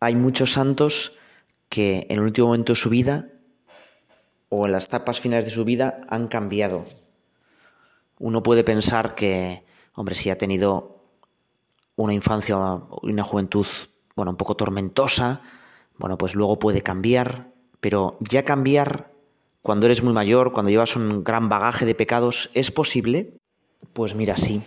Hay 0.00 0.14
muchos 0.14 0.52
santos 0.52 1.16
que 1.68 2.06
en 2.10 2.18
el 2.18 2.24
último 2.24 2.48
momento 2.48 2.72
de 2.72 2.76
su 2.76 2.90
vida 2.90 3.30
o 4.48 4.66
en 4.66 4.72
las 4.72 4.86
etapas 4.86 5.20
finales 5.20 5.44
de 5.46 5.50
su 5.50 5.64
vida 5.64 6.00
han 6.08 6.28
cambiado. 6.28 6.86
Uno 8.18 8.42
puede 8.42 8.64
pensar 8.64 9.14
que, 9.14 9.64
hombre, 9.94 10.14
si 10.14 10.30
ha 10.30 10.38
tenido 10.38 11.02
una 11.96 12.14
infancia 12.14 12.56
y 13.02 13.10
una 13.10 13.24
juventud, 13.24 13.66
bueno, 14.14 14.30
un 14.30 14.36
poco 14.36 14.56
tormentosa, 14.56 15.42
bueno, 15.98 16.18
pues 16.18 16.34
luego 16.34 16.58
puede 16.58 16.82
cambiar, 16.82 17.52
pero 17.80 18.16
ya 18.20 18.44
cambiar 18.44 19.12
cuando 19.62 19.86
eres 19.86 20.02
muy 20.02 20.12
mayor, 20.12 20.52
cuando 20.52 20.70
llevas 20.70 20.96
un 20.96 21.24
gran 21.24 21.48
bagaje 21.48 21.86
de 21.86 21.94
pecados, 21.94 22.50
¿es 22.54 22.70
posible? 22.70 23.34
Pues 23.92 24.14
mira, 24.14 24.36
sí. 24.36 24.62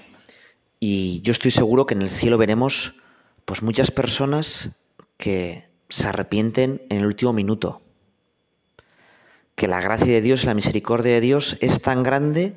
Y 0.80 1.22
yo 1.22 1.32
estoy 1.32 1.52
seguro 1.52 1.86
que 1.86 1.94
en 1.94 2.02
el 2.02 2.10
cielo 2.10 2.38
veremos 2.38 2.96
pues 3.46 3.64
muchas 3.64 3.92
personas 3.92 4.70
que 5.18 5.66
se 5.90 6.08
arrepienten 6.08 6.82
en 6.90 7.00
el 7.00 7.06
último 7.06 7.34
minuto, 7.34 7.82
que 9.60 9.68
la 9.68 9.82
gracia 9.82 10.08
de 10.08 10.22
Dios 10.22 10.46
la 10.46 10.54
misericordia 10.54 11.12
de 11.12 11.20
Dios 11.20 11.58
es 11.60 11.82
tan 11.82 12.02
grande 12.02 12.56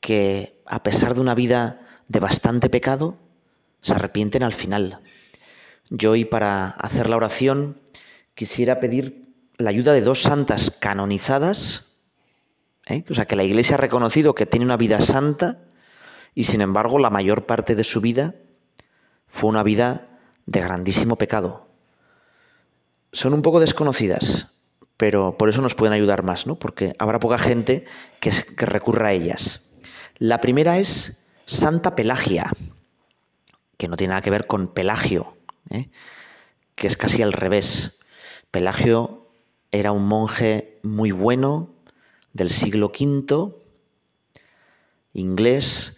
que 0.00 0.58
a 0.64 0.82
pesar 0.82 1.14
de 1.14 1.20
una 1.20 1.34
vida 1.34 1.82
de 2.08 2.18
bastante 2.18 2.70
pecado, 2.70 3.18
se 3.82 3.92
arrepienten 3.92 4.42
al 4.42 4.54
final. 4.54 5.00
Yo 5.90 6.12
hoy 6.12 6.24
para 6.24 6.70
hacer 6.70 7.10
la 7.10 7.18
oración 7.18 7.78
quisiera 8.34 8.80
pedir 8.80 9.34
la 9.58 9.68
ayuda 9.68 9.92
de 9.92 10.00
dos 10.00 10.22
santas 10.22 10.70
canonizadas, 10.70 11.92
¿eh? 12.86 13.04
o 13.10 13.14
sea, 13.14 13.26
que 13.26 13.36
la 13.36 13.44
Iglesia 13.44 13.74
ha 13.74 13.78
reconocido 13.78 14.34
que 14.34 14.46
tiene 14.46 14.64
una 14.64 14.78
vida 14.78 15.02
santa 15.02 15.58
y 16.34 16.44
sin 16.44 16.62
embargo 16.62 16.98
la 16.98 17.10
mayor 17.10 17.44
parte 17.44 17.74
de 17.74 17.84
su 17.84 18.00
vida 18.00 18.34
fue 19.26 19.50
una 19.50 19.62
vida 19.62 20.08
de 20.46 20.62
grandísimo 20.62 21.16
pecado. 21.16 21.68
Son 23.12 23.34
un 23.34 23.42
poco 23.42 23.60
desconocidas, 23.60 24.53
pero 24.96 25.36
por 25.36 25.48
eso 25.48 25.60
nos 25.60 25.74
pueden 25.74 25.92
ayudar 25.92 26.22
más, 26.22 26.46
¿no? 26.46 26.56
Porque 26.56 26.94
habrá 26.98 27.18
poca 27.18 27.38
gente 27.38 27.84
que, 28.20 28.30
recurra 28.56 29.08
a 29.08 29.12
ellas. 29.12 29.70
La 30.18 30.40
primera 30.40 30.78
es 30.78 31.26
Santa 31.44 31.96
Pelagia, 31.96 32.50
que 33.76 33.88
no 33.88 33.96
tiene 33.96 34.10
nada 34.10 34.22
que 34.22 34.30
ver 34.30 34.46
con 34.46 34.68
Pelagio, 34.68 35.36
¿eh? 35.70 35.90
que 36.74 36.86
es 36.86 36.96
casi 36.96 37.22
al 37.22 37.32
revés. 37.32 37.98
Pelagio 38.50 39.28
era 39.72 39.90
un 39.90 40.06
monje 40.06 40.78
muy 40.82 41.10
bueno 41.10 41.74
del 42.32 42.50
siglo 42.50 42.86
V, 42.86 43.54
inglés, 45.12 45.96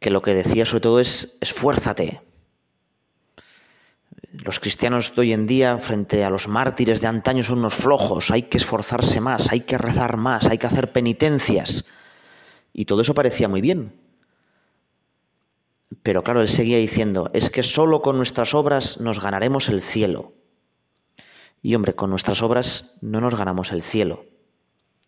que 0.00 0.10
lo 0.10 0.22
que 0.22 0.34
decía 0.34 0.66
sobre 0.66 0.80
todo 0.80 1.00
es 1.00 1.36
esfuérzate, 1.40 2.20
los 4.32 4.60
cristianos 4.60 5.14
de 5.14 5.20
hoy 5.20 5.32
en 5.32 5.46
día, 5.46 5.78
frente 5.78 6.24
a 6.24 6.30
los 6.30 6.48
mártires 6.48 7.00
de 7.00 7.06
antaño, 7.06 7.44
son 7.44 7.58
unos 7.58 7.74
flojos, 7.74 8.30
hay 8.30 8.44
que 8.44 8.56
esforzarse 8.56 9.20
más, 9.20 9.52
hay 9.52 9.60
que 9.60 9.76
rezar 9.76 10.16
más, 10.16 10.46
hay 10.46 10.58
que 10.58 10.66
hacer 10.66 10.90
penitencias. 10.92 11.84
Y 12.72 12.86
todo 12.86 13.02
eso 13.02 13.14
parecía 13.14 13.48
muy 13.48 13.60
bien. 13.60 13.94
Pero 16.02 16.22
claro, 16.22 16.40
él 16.40 16.48
seguía 16.48 16.78
diciendo, 16.78 17.30
es 17.34 17.50
que 17.50 17.62
solo 17.62 18.00
con 18.00 18.16
nuestras 18.16 18.54
obras 18.54 19.00
nos 19.00 19.20
ganaremos 19.20 19.68
el 19.68 19.82
cielo. 19.82 20.32
Y 21.60 21.74
hombre, 21.74 21.94
con 21.94 22.08
nuestras 22.08 22.42
obras 22.42 22.94
no 23.02 23.20
nos 23.20 23.36
ganamos 23.36 23.70
el 23.70 23.82
cielo, 23.82 24.24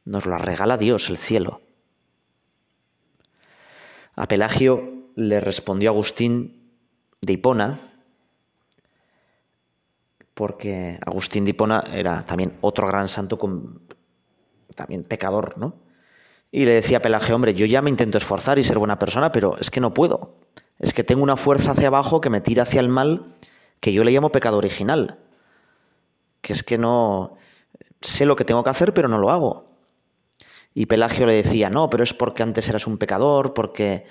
nos 0.05 0.27
lo 0.27 0.37
regala 0.37 0.77
Dios 0.77 1.09
el 1.09 1.17
cielo. 1.17 1.63
A 4.15 4.29
Pelagio 4.29 5.09
le 5.17 5.41
respondió 5.41 5.91
Agustín 5.91 6.79
de 7.23 7.33
Hipona, 7.33 7.94
porque 10.35 10.99
Agustín 11.07 11.45
de 11.45 11.51
Hipona 11.51 11.83
era 11.93 12.25
también 12.25 12.59
otro 12.61 12.87
gran 12.87 13.09
santo, 13.09 13.39
también 14.75 15.05
pecador, 15.05 15.57
¿no? 15.57 15.77
Y 16.51 16.65
le 16.65 16.73
decía 16.75 16.99
a 16.99 17.03
Pelagio, 17.03 17.35
hombre, 17.35 17.55
yo 17.55 17.67
ya 17.67 17.83
me 17.83 17.91
intento 17.91 18.19
esforzar 18.19 18.59
y 18.59 18.65
ser 18.65 18.79
buena 18.79 18.99
persona, 18.99 19.33
pero 19.33 19.57
es 19.59 19.71
que 19.71 19.81
no 19.81 19.93
puedo. 19.93 20.37
Es 20.79 20.93
que 20.93 21.03
tengo 21.03 21.23
una 21.23 21.37
fuerza 21.37 21.73
hacia 21.73 21.89
abajo 21.89 22.21
que 22.21 22.31
me 22.31 22.41
tira 22.41 22.63
hacia 22.63 22.81
el 22.81 22.89
mal, 22.89 23.35
que 23.81 23.93
yo 23.93 24.05
le 24.05 24.13
llamo 24.13 24.31
pecado 24.31 24.59
original. 24.59 25.19
Que 26.41 26.53
es 26.53 26.63
que 26.63 26.79
no 26.79 27.37
sé 28.01 28.27
lo 28.27 28.37
que 28.37 28.45
tengo 28.45 28.63
que 28.63 28.71
hacer, 28.71 28.95
pero 28.95 29.09
no 29.09 29.19
lo 29.19 29.31
hago. 29.31 29.75
Y 30.75 30.87
Pelagio 30.87 31.27
le 31.27 31.35
decía, 31.35 31.71
no, 31.71 31.91
pero 31.91 32.05
es 32.05 32.15
porque 32.15 32.43
antes 32.43 32.69
eras 32.69 32.87
un 32.87 32.99
pecador, 32.99 33.55
porque 33.55 34.07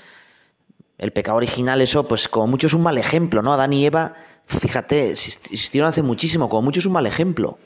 el 1.04 1.12
pecado 1.12 1.36
original, 1.36 1.82
eso, 1.82 2.08
pues 2.08 2.30
como 2.30 2.48
mucho 2.48 2.68
es 2.68 2.74
un 2.74 2.82
mal 2.82 2.98
ejemplo, 2.98 3.42
¿no? 3.42 3.52
Adán 3.52 3.74
y 3.74 3.86
Eva, 3.86 4.14
fíjate, 4.46 5.12
existieron 5.12 5.90
hace 5.90 6.02
muchísimo, 6.02 6.48
como 6.48 6.62
mucho 6.62 6.80
es 6.80 6.86
un 6.86 6.94
mal 6.94 7.06
ejemplo. 7.06 7.60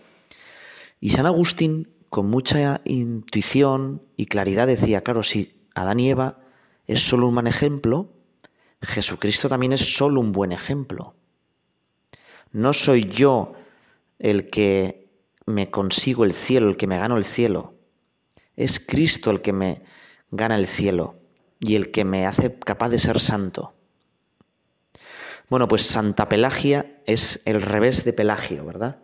Y 0.99 1.11
San 1.11 1.27
Agustín, 1.27 1.87
con 2.09 2.31
mucha 2.31 2.81
intuición 2.83 4.01
y 4.17 4.25
claridad, 4.25 4.65
decía, 4.65 5.03
claro, 5.03 5.21
si 5.21 5.67
Adán 5.75 5.99
y 5.99 6.09
Eva 6.09 6.39
es 6.87 7.07
solo 7.07 7.27
un 7.27 7.35
mal 7.35 7.45
ejemplo, 7.45 8.11
Jesucristo 8.81 9.47
también 9.47 9.73
es 9.73 9.95
solo 9.95 10.19
un 10.19 10.31
buen 10.31 10.51
ejemplo. 10.51 11.13
No 12.51 12.73
soy 12.73 13.05
yo 13.05 13.53
el 14.17 14.49
que 14.49 15.11
me 15.45 15.69
consigo 15.69 16.25
el 16.25 16.33
cielo, 16.33 16.69
el 16.69 16.77
que 16.77 16.87
me 16.87 16.97
gano 16.97 17.17
el 17.17 17.23
cielo. 17.23 17.75
Es 18.55 18.79
Cristo 18.79 19.29
el 19.29 19.41
que 19.41 19.53
me 19.53 19.83
gana 20.31 20.55
el 20.55 20.65
cielo 20.65 21.17
y 21.59 21.75
el 21.75 21.91
que 21.91 22.05
me 22.05 22.25
hace 22.25 22.57
capaz 22.59 22.89
de 22.89 22.99
ser 22.99 23.19
santo. 23.19 23.73
Bueno, 25.49 25.67
pues 25.67 25.83
Santa 25.83 26.27
Pelagia 26.27 26.99
es 27.05 27.41
el 27.45 27.61
revés 27.61 28.03
de 28.03 28.13
Pelagio, 28.13 28.65
¿verdad? 28.65 28.99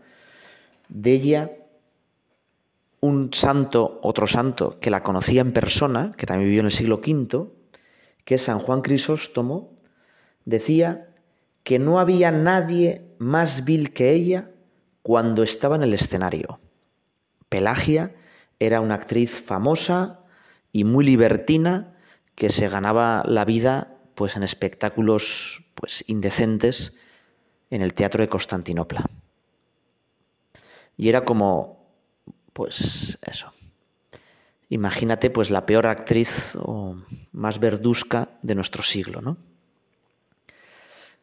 De 0.90 1.14
ella, 1.14 1.52
un 3.00 3.34
santo, 3.34 4.00
otro 4.04 4.28
santo, 4.28 4.80
que 4.80 4.90
la 4.90 5.04
conocía 5.04 5.42
en 5.42 5.54
persona, 5.54 6.12
que 6.18 6.26
también 6.26 6.50
vivió 6.50 6.60
en 6.60 6.66
el 6.68 6.72
siglo 6.72 6.98
V, 6.98 7.50
que 8.26 8.36
es 8.36 8.42
San 8.42 8.60
Juan 8.60 8.82
Crisóstomo, 8.82 9.74
decía 10.46 11.10
que 11.64 11.80
no 11.80 12.00
había 12.00 12.32
nadie 12.32 13.08
más 13.20 13.64
vil 13.64 13.94
que 13.94 14.12
ella 14.12 14.52
cuando 15.02 15.44
estaba 15.44 15.78
en 15.78 15.84
el 15.84 15.94
escenario. 15.94 16.60
Pelagia 17.48 18.16
era 18.60 18.82
una 18.82 18.96
actriz 18.96 19.42
famosa 19.42 20.20
y 20.72 20.84
muy 20.84 21.06
libertina 21.06 21.93
que 22.36 22.50
se 22.50 22.68
ganaba 22.70 23.24
la 23.26 23.46
vida 23.46 23.98
pues 24.16 24.36
en 24.36 24.44
espectáculos 24.44 25.64
pues 25.76 26.04
indecentes 26.08 26.96
en 27.70 27.82
el 27.82 27.94
teatro 27.94 28.22
de 28.22 28.30
Constantinopla. 28.30 29.10
Y 30.98 31.10
era 31.10 31.26
como 31.26 31.88
pues 32.54 33.18
eso. 33.22 33.52
Imagínate 34.70 35.30
pues 35.30 35.50
la 35.50 35.66
peor 35.66 35.88
actriz 35.88 36.56
o 36.56 36.96
más 37.32 37.60
verduzca 37.60 38.30
de 38.42 38.56
nuestro 38.56 38.84
siglo, 38.84 39.22
¿no? 39.22 39.38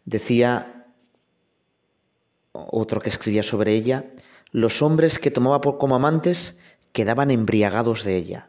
Decía 0.05 0.87
otro 2.53 3.01
que 3.01 3.09
escribía 3.09 3.43
sobre 3.43 3.73
ella, 3.75 4.11
los 4.51 4.83
hombres 4.83 5.19
que 5.19 5.31
tomaba 5.31 5.61
como 5.61 5.95
amantes 5.95 6.61
quedaban 6.93 7.31
embriagados 7.31 8.05
de 8.05 8.17
ella. 8.17 8.49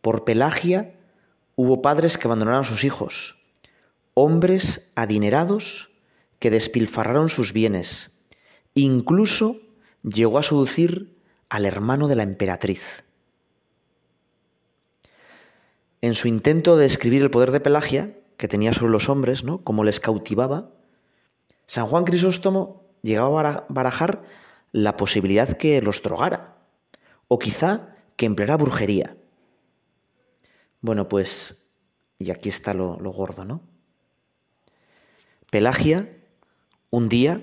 Por 0.00 0.24
Pelagia 0.24 0.94
hubo 1.60 1.82
padres 1.82 2.16
que 2.16 2.26
abandonaron 2.26 2.62
a 2.62 2.66
sus 2.66 2.84
hijos, 2.84 3.36
hombres 4.14 4.92
adinerados 4.94 5.90
que 6.38 6.50
despilfarraron 6.50 7.28
sus 7.28 7.52
bienes, 7.52 8.12
incluso 8.72 9.58
llegó 10.02 10.38
a 10.38 10.42
seducir 10.42 11.18
al 11.50 11.66
hermano 11.66 12.08
de 12.08 12.16
la 12.16 12.22
emperatriz. 12.22 13.04
En 16.00 16.14
su 16.14 16.28
intento 16.28 16.78
de 16.78 16.84
describir 16.84 17.20
el 17.20 17.30
poder 17.30 17.50
de 17.50 17.60
Pelagia, 17.60 18.16
que 18.38 18.48
tenía 18.48 18.72
sobre 18.72 18.92
los 18.92 19.10
hombres, 19.10 19.44
¿no? 19.44 19.62
Cómo 19.62 19.84
les 19.84 20.00
cautivaba, 20.00 20.70
San 21.66 21.88
Juan 21.88 22.04
Crisóstomo 22.04 22.86
llegaba 23.02 23.50
a 23.50 23.66
barajar 23.68 24.22
la 24.72 24.96
posibilidad 24.96 25.46
que 25.58 25.82
los 25.82 26.00
drogara, 26.00 26.56
o 27.28 27.38
quizá 27.38 27.96
que 28.16 28.24
empleara 28.24 28.56
brujería. 28.56 29.14
Bueno, 30.80 31.08
pues, 31.08 31.70
y 32.18 32.30
aquí 32.30 32.48
está 32.48 32.72
lo, 32.74 32.96
gordo, 32.96 33.44
¿no? 33.44 33.62
Pelagia, 35.50 36.08
un 36.90 37.08
día, 37.08 37.42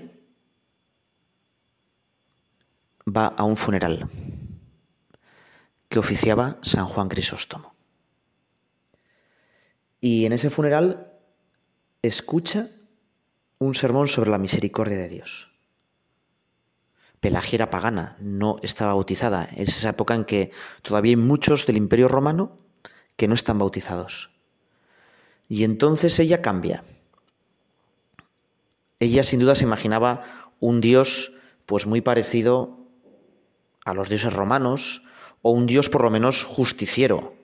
va 3.06 3.26
a 3.26 3.44
un 3.44 3.56
funeral 3.56 4.10
que 5.88 5.98
oficiaba 5.98 6.58
San 6.62 6.86
Juan 6.86 7.08
Crisóstomo. 7.08 7.74
Y 10.00 10.26
en 10.26 10.32
ese 10.32 10.50
funeral 10.50 11.12
escucha 12.02 12.68
un 13.58 13.74
sermón 13.74 14.08
sobre 14.08 14.30
la 14.30 14.38
misericordia 14.38 14.96
de 14.96 15.08
Dios. 15.08 15.48
Pelagia 17.20 17.56
era 17.56 17.70
pagana, 17.70 18.16
no 18.20 18.58
estaba 18.62 18.94
bautizada. 18.94 19.44
Es 19.44 19.70
esa 19.70 19.90
época 19.90 20.14
en 20.14 20.24
que 20.24 20.52
todavía 20.82 21.10
hay 21.10 21.16
muchos 21.16 21.66
del 21.66 21.76
Imperio 21.76 22.08
Romano 22.08 22.56
que 23.18 23.28
no 23.28 23.34
están 23.34 23.58
bautizados. 23.58 24.30
Y 25.48 25.64
entonces 25.64 26.18
ella 26.20 26.40
cambia. 26.40 26.84
Ella 29.00 29.24
sin 29.24 29.40
duda 29.40 29.56
se 29.56 29.64
imaginaba 29.64 30.22
un 30.60 30.80
Dios 30.80 31.34
pues 31.66 31.86
muy 31.86 32.00
parecido 32.00 32.78
a 33.84 33.92
los 33.92 34.08
dioses 34.08 34.32
romanos 34.32 35.02
o 35.42 35.50
un 35.50 35.66
Dios 35.66 35.88
por 35.88 36.04
lo 36.04 36.10
menos 36.10 36.44
justiciero. 36.44 37.34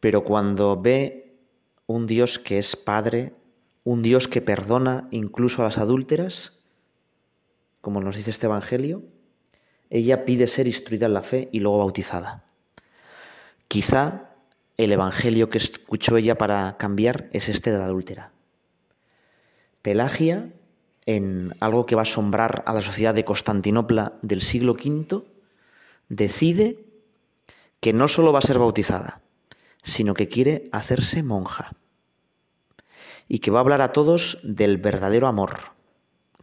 Pero 0.00 0.24
cuando 0.24 0.80
ve 0.80 1.38
un 1.86 2.08
Dios 2.08 2.40
que 2.40 2.58
es 2.58 2.74
Padre, 2.74 3.34
un 3.84 4.02
Dios 4.02 4.26
que 4.26 4.42
perdona 4.42 5.06
incluso 5.12 5.62
a 5.62 5.64
las 5.64 5.78
adúlteras, 5.78 6.58
como 7.80 8.00
nos 8.00 8.16
dice 8.16 8.30
este 8.30 8.46
Evangelio, 8.46 9.04
ella 9.90 10.24
pide 10.24 10.48
ser 10.48 10.66
instruida 10.66 11.06
en 11.06 11.14
la 11.14 11.22
fe 11.22 11.48
y 11.52 11.60
luego 11.60 11.78
bautizada. 11.78 12.44
Quizá 13.72 14.28
el 14.76 14.92
Evangelio 14.92 15.48
que 15.48 15.56
escuchó 15.56 16.18
ella 16.18 16.36
para 16.36 16.76
cambiar 16.76 17.30
es 17.32 17.48
este 17.48 17.72
de 17.72 17.78
la 17.78 17.86
adúltera. 17.86 18.30
Pelagia, 19.80 20.52
en 21.06 21.54
algo 21.58 21.86
que 21.86 21.94
va 21.94 22.02
a 22.02 22.10
asombrar 22.10 22.64
a 22.66 22.74
la 22.74 22.82
sociedad 22.82 23.14
de 23.14 23.24
Constantinopla 23.24 24.18
del 24.20 24.42
siglo 24.42 24.74
V, 24.74 25.24
decide 26.10 26.84
que 27.80 27.94
no 27.94 28.08
solo 28.08 28.30
va 28.30 28.40
a 28.40 28.42
ser 28.42 28.58
bautizada, 28.58 29.22
sino 29.82 30.12
que 30.12 30.28
quiere 30.28 30.68
hacerse 30.70 31.22
monja 31.22 31.72
y 33.26 33.38
que 33.38 33.50
va 33.50 33.60
a 33.60 33.62
hablar 33.62 33.80
a 33.80 33.94
todos 33.94 34.38
del 34.42 34.76
verdadero 34.76 35.28
amor, 35.28 35.72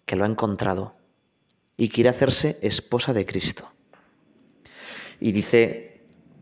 que 0.05 0.15
lo 0.15 0.23
ha 0.23 0.27
encontrado 0.27 0.95
y 1.77 1.89
quiere 1.89 2.09
hacerse 2.09 2.57
esposa 2.63 3.13
de 3.13 3.27
Cristo. 3.27 3.71
Y 5.19 5.31
dice, 5.31 5.88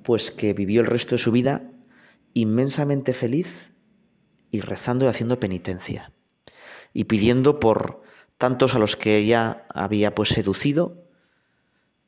pues 0.08 0.32
que 0.32 0.54
vivió 0.54 0.80
el 0.80 0.88
resto 0.88 1.16
de 1.16 1.20
su 1.20 1.34
vida 1.34 1.64
inmensamente 2.34 3.14
feliz 3.14 3.74
y 4.52 4.62
rezando 4.62 5.04
y 5.04 5.10
haciendo 5.10 5.38
penitencia 5.38 6.14
y 6.94 7.04
pidiendo 7.04 7.60
por 7.60 8.04
tantos 8.38 8.74
a 8.74 8.80
los 8.80 8.96
que 8.96 9.18
ella 9.18 9.66
había 9.68 10.16
pues 10.16 10.30
seducido 10.30 11.04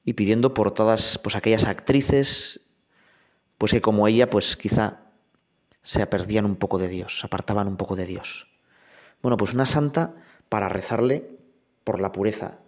y 0.06 0.14
pidiendo 0.14 0.54
por 0.54 0.72
todas 0.72 1.18
pues 1.18 1.36
aquellas 1.36 1.66
actrices 1.66 2.70
pues 3.58 3.74
que 3.74 3.82
como 3.82 4.08
ella 4.08 4.30
pues 4.30 4.56
quizá 4.56 5.02
se 5.82 6.08
perdían 6.08 6.46
un 6.46 6.56
poco 6.56 6.78
de 6.78 6.88
Dios, 6.88 7.20
se 7.20 7.28
apartaban 7.28 7.68
un 7.68 7.76
poco 7.76 7.98
de 7.98 8.06
Dios. 8.06 8.48
Bueno, 9.22 9.36
pues 9.36 9.54
una 9.54 9.66
santa 9.66 10.16
para 10.48 10.70
rezarle 10.70 11.38
por 11.84 12.00
la 12.00 12.14
pureza 12.14 12.60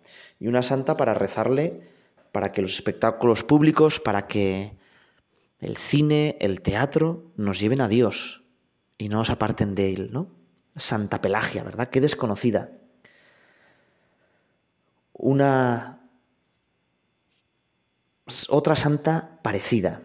y 0.41 0.47
una 0.47 0.61
santa 0.61 0.97
para 0.97 1.13
rezarle 1.13 1.87
para 2.33 2.51
que 2.51 2.61
los 2.61 2.73
espectáculos 2.73 3.45
públicos, 3.45 4.01
para 4.01 4.27
que 4.27 4.80
el 5.61 5.77
cine, 5.77 6.37
el 6.41 6.61
teatro 6.61 7.31
nos 7.37 7.59
lleven 7.59 7.81
a 7.81 7.87
Dios 7.87 8.43
y 8.97 9.09
no 9.09 9.17
nos 9.17 9.29
aparten 9.29 9.75
de 9.75 9.93
él, 9.93 10.09
¿no? 10.11 10.29
Santa 10.75 11.21
Pelagia, 11.21 11.63
¿verdad? 11.63 11.89
Qué 11.89 12.01
desconocida. 12.01 12.71
Una 15.13 16.01
otra 18.49 18.75
santa 18.75 19.39
parecida, 19.43 20.01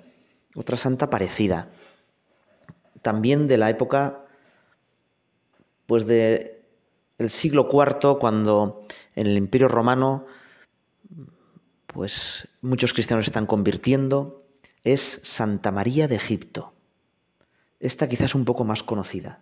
otra 0.55 0.77
santa 0.77 1.11
parecida, 1.11 1.71
también 3.03 3.47
de 3.47 3.57
la 3.57 3.71
época, 3.71 4.25
pues 5.87 6.09
el 6.09 7.31
siglo 7.31 7.69
IV, 7.73 8.19
cuando 8.19 8.85
en 9.15 9.27
el 9.29 9.37
Imperio 9.37 9.69
Romano, 9.69 10.27
pues 11.87 12.49
muchos 12.61 12.93
cristianos 12.93 13.25
se 13.25 13.31
están 13.31 13.47
convirtiendo, 13.47 14.46
es 14.87 15.21
Santa 15.25 15.73
María 15.73 16.07
de 16.07 16.15
Egipto. 16.15 16.73
Esta 17.81 18.09
quizás 18.09 18.37
un 18.37 18.45
poco 18.45 18.65
más 18.65 18.85
conocida. 18.85 19.41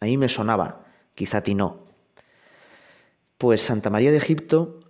A 0.00 0.06
mí 0.06 0.16
me 0.16 0.30
sonaba, 0.30 0.86
quizá 1.14 1.38
a 1.38 1.42
ti 1.42 1.54
no. 1.54 1.84
Pues 3.36 3.60
Santa 3.60 3.90
María 3.90 4.10
de 4.10 4.16
Egipto 4.16 4.80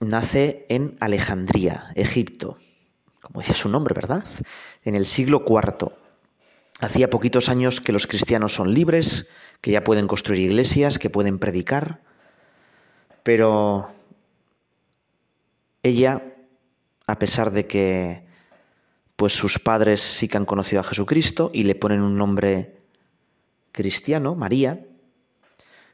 nace 0.00 0.64
en 0.70 0.96
Alejandría, 0.98 1.90
Egipto, 1.94 2.56
como 3.20 3.40
dice 3.40 3.52
su 3.52 3.68
nombre, 3.68 3.92
¿verdad? 3.92 4.24
En 4.82 4.94
el 4.94 5.04
siglo 5.04 5.44
IV. 5.46 5.92
Hacía 6.80 7.10
poquitos 7.10 7.50
años 7.50 7.82
que 7.82 7.92
los 7.92 8.06
cristianos 8.06 8.54
son 8.54 8.72
libres, 8.72 9.28
que 9.60 9.72
ya 9.72 9.84
pueden 9.84 10.06
construir 10.06 10.40
iglesias, 10.40 10.98
que 10.98 11.10
pueden 11.10 11.38
predicar, 11.38 12.00
pero 13.22 13.92
ella, 15.82 16.34
a 17.06 17.18
pesar 17.18 17.50
de 17.50 17.66
que 17.66 18.29
pues 19.20 19.34
sus 19.34 19.58
padres 19.58 20.00
sí 20.00 20.28
que 20.28 20.38
han 20.38 20.46
conocido 20.46 20.80
a 20.80 20.82
Jesucristo 20.82 21.50
y 21.52 21.64
le 21.64 21.74
ponen 21.74 22.00
un 22.00 22.16
nombre 22.16 22.80
cristiano, 23.70 24.34
María, 24.34 24.86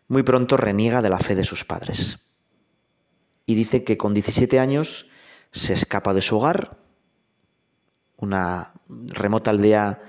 muy 0.07 0.23
pronto 0.23 0.57
reniega 0.57 1.03
de 1.03 1.11
la 1.11 1.19
fe 1.19 1.35
de 1.35 1.43
sus 1.43 1.65
padres. 1.65 2.21
Y 3.45 3.57
dice 3.57 3.83
que 3.83 3.97
con 3.97 4.15
17 4.15 4.61
años 4.61 5.11
se 5.51 5.73
escapa 5.73 6.15
de 6.15 6.23
su 6.23 6.37
hogar, 6.37 6.79
una 8.17 8.75
remota 9.09 9.51
aldea 9.51 10.01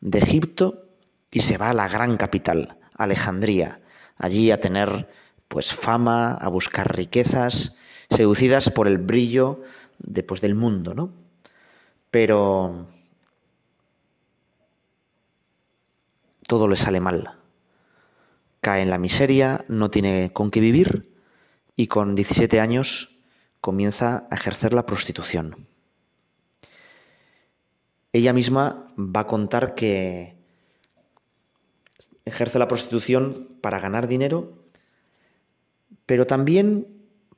de 0.00 0.18
Egipto, 0.18 0.88
y 1.30 1.42
se 1.42 1.58
va 1.58 1.70
a 1.70 1.74
la 1.74 1.86
gran 1.86 2.16
capital, 2.16 2.80
Alejandría, 2.94 3.82
allí 4.16 4.50
a 4.50 4.58
tener 4.58 5.08
pues 5.46 5.72
fama, 5.72 6.32
a 6.32 6.48
buscar 6.48 6.96
riquezas, 6.96 7.76
seducidas 8.10 8.68
por 8.70 8.88
el 8.88 8.98
brillo 8.98 9.62
de, 10.00 10.24
pues, 10.24 10.40
del 10.40 10.56
mundo, 10.56 10.92
¿no? 10.92 11.23
Pero 12.14 12.86
todo 16.46 16.68
le 16.68 16.76
sale 16.76 17.00
mal. 17.00 17.40
Cae 18.60 18.82
en 18.82 18.90
la 18.90 18.98
miseria, 18.98 19.64
no 19.66 19.90
tiene 19.90 20.32
con 20.32 20.52
qué 20.52 20.60
vivir 20.60 21.12
y 21.74 21.88
con 21.88 22.14
17 22.14 22.60
años 22.60 23.18
comienza 23.60 24.28
a 24.30 24.36
ejercer 24.36 24.74
la 24.74 24.86
prostitución. 24.86 25.66
Ella 28.12 28.32
misma 28.32 28.94
va 28.96 29.22
a 29.22 29.26
contar 29.26 29.74
que 29.74 30.36
ejerce 32.24 32.60
la 32.60 32.68
prostitución 32.68 33.58
para 33.60 33.80
ganar 33.80 34.06
dinero, 34.06 34.62
pero 36.06 36.28
también 36.28 36.86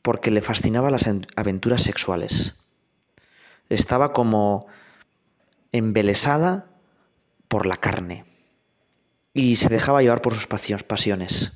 porque 0.03 0.31
le 0.31 0.43
fascinaban 0.43 0.93
las 0.93 1.07
aventuras 1.35 1.83
sexuales. 1.83 2.57
Estaba 3.69 4.13
como 4.13 4.67
embelesada 5.73 6.71
por 7.49 7.67
la 7.67 7.77
carne 7.77 8.25
y 9.35 9.57
se 9.57 9.69
dejaba 9.69 10.03
llevar 10.03 10.23
por 10.23 10.35
sus 10.35 10.47
pasiones. 10.47 11.53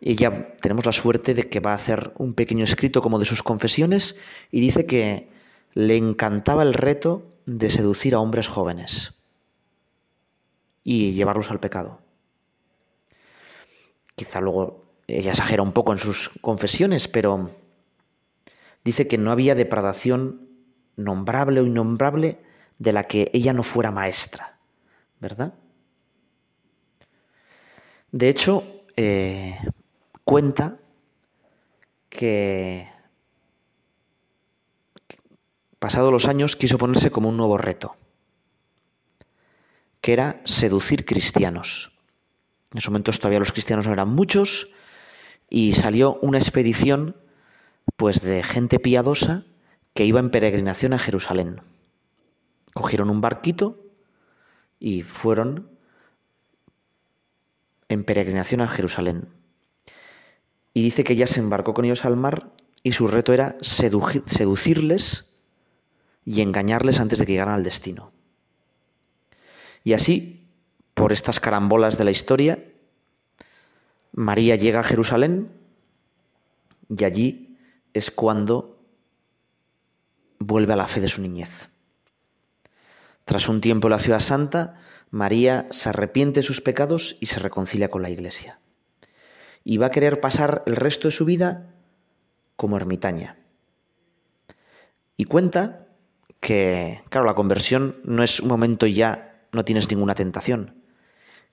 Ella 0.00 0.56
tenemos 0.56 0.86
la 0.86 0.92
suerte 0.92 1.34
de 1.34 1.48
que 1.48 1.60
va 1.60 1.72
a 1.72 1.76
hacer 1.76 2.12
un 2.16 2.34
pequeño 2.34 2.64
escrito 2.64 3.02
como 3.02 3.18
de 3.18 3.24
sus 3.24 3.42
confesiones 3.42 4.16
y 4.50 4.60
dice 4.60 4.86
que 4.86 5.30
le 5.74 5.96
encantaba 5.96 6.62
el 6.62 6.74
reto 6.74 7.32
de 7.46 7.70
seducir 7.70 8.14
a 8.14 8.20
hombres 8.20 8.48
jóvenes 8.48 9.14
y 10.82 11.12
llevarlos 11.12 11.50
al 11.50 11.60
pecado. 11.60 12.00
Quizá 14.14 14.40
luego 14.40 14.84
ella 15.06 15.30
exagera 15.30 15.62
un 15.62 15.72
poco 15.72 15.92
en 15.92 15.98
sus 15.98 16.30
confesiones, 16.40 17.08
pero 17.08 17.54
dice 18.84 19.06
que 19.06 19.18
no 19.18 19.30
había 19.30 19.54
depradación 19.54 20.48
nombrable 20.96 21.60
o 21.60 21.66
innombrable 21.66 22.40
de 22.78 22.92
la 22.92 23.04
que 23.04 23.30
ella 23.32 23.52
no 23.52 23.62
fuera 23.62 23.90
maestra, 23.90 24.58
¿verdad? 25.20 25.54
De 28.12 28.28
hecho, 28.28 28.82
eh, 28.96 29.58
cuenta 30.24 30.78
que 32.08 32.88
Pasados 35.78 36.10
los 36.10 36.26
años 36.26 36.56
quiso 36.56 36.78
ponerse 36.78 37.10
como 37.10 37.28
un 37.28 37.36
nuevo 37.36 37.58
reto, 37.58 37.96
que 40.00 40.14
era 40.14 40.40
seducir 40.44 41.04
cristianos. 41.04 41.92
En 42.72 42.78
esos 42.78 42.90
momentos 42.90 43.18
todavía 43.18 43.38
los 43.38 43.52
cristianos 43.52 43.86
no 43.86 43.92
eran 43.92 44.08
muchos 44.08 44.70
y 45.50 45.74
salió 45.74 46.18
una 46.22 46.38
expedición 46.38 47.16
pues 47.96 48.22
de 48.22 48.42
gente 48.42 48.78
piadosa 48.78 49.44
que 49.96 50.04
iba 50.04 50.20
en 50.20 50.30
peregrinación 50.30 50.92
a 50.92 50.98
Jerusalén. 50.98 51.60
Cogieron 52.72 53.10
un 53.10 53.20
barquito 53.20 53.82
y 54.78 55.02
fueron 55.02 55.68
en 57.88 58.04
peregrinación 58.04 58.60
a 58.60 58.68
Jerusalén. 58.68 59.28
Y 60.74 60.82
dice 60.82 61.02
que 61.02 61.14
ella 61.14 61.26
se 61.26 61.40
embarcó 61.40 61.74
con 61.74 61.86
ellos 61.86 62.04
al 62.04 62.16
mar 62.16 62.52
y 62.82 62.92
su 62.92 63.08
reto 63.08 63.32
era 63.32 63.56
seducirles 63.60 65.32
y 66.24 66.42
engañarles 66.42 67.00
antes 67.00 67.18
de 67.18 67.26
que 67.26 67.32
llegaran 67.32 67.54
al 67.54 67.62
destino. 67.64 68.12
Y 69.82 69.94
así, 69.94 70.46
por 70.94 71.12
estas 71.12 71.40
carambolas 71.40 71.96
de 71.96 72.04
la 72.04 72.10
historia, 72.10 72.62
María 74.12 74.56
llega 74.56 74.80
a 74.80 74.84
Jerusalén 74.84 75.50
y 76.88 77.04
allí 77.04 77.58
es 77.94 78.10
cuando 78.10 78.75
vuelve 80.38 80.72
a 80.72 80.76
la 80.76 80.86
fe 80.86 81.00
de 81.00 81.08
su 81.08 81.20
niñez. 81.20 81.68
Tras 83.24 83.48
un 83.48 83.60
tiempo 83.60 83.88
en 83.88 83.92
la 83.92 83.98
ciudad 83.98 84.20
santa, 84.20 84.76
María 85.10 85.66
se 85.70 85.88
arrepiente 85.88 86.40
de 86.40 86.46
sus 86.46 86.60
pecados 86.60 87.16
y 87.20 87.26
se 87.26 87.40
reconcilia 87.40 87.88
con 87.88 88.02
la 88.02 88.10
Iglesia. 88.10 88.60
Y 89.64 89.78
va 89.78 89.86
a 89.86 89.90
querer 89.90 90.20
pasar 90.20 90.62
el 90.66 90.76
resto 90.76 91.08
de 91.08 91.12
su 91.12 91.24
vida 91.24 91.74
como 92.54 92.76
ermitaña. 92.76 93.36
Y 95.16 95.24
cuenta 95.24 95.88
que, 96.40 97.02
claro, 97.08 97.26
la 97.26 97.34
conversión 97.34 97.96
no 98.04 98.22
es 98.22 98.40
un 98.40 98.48
momento 98.48 98.86
ya 98.86 99.48
no 99.52 99.64
tienes 99.64 99.90
ninguna 99.90 100.14
tentación. 100.14 100.82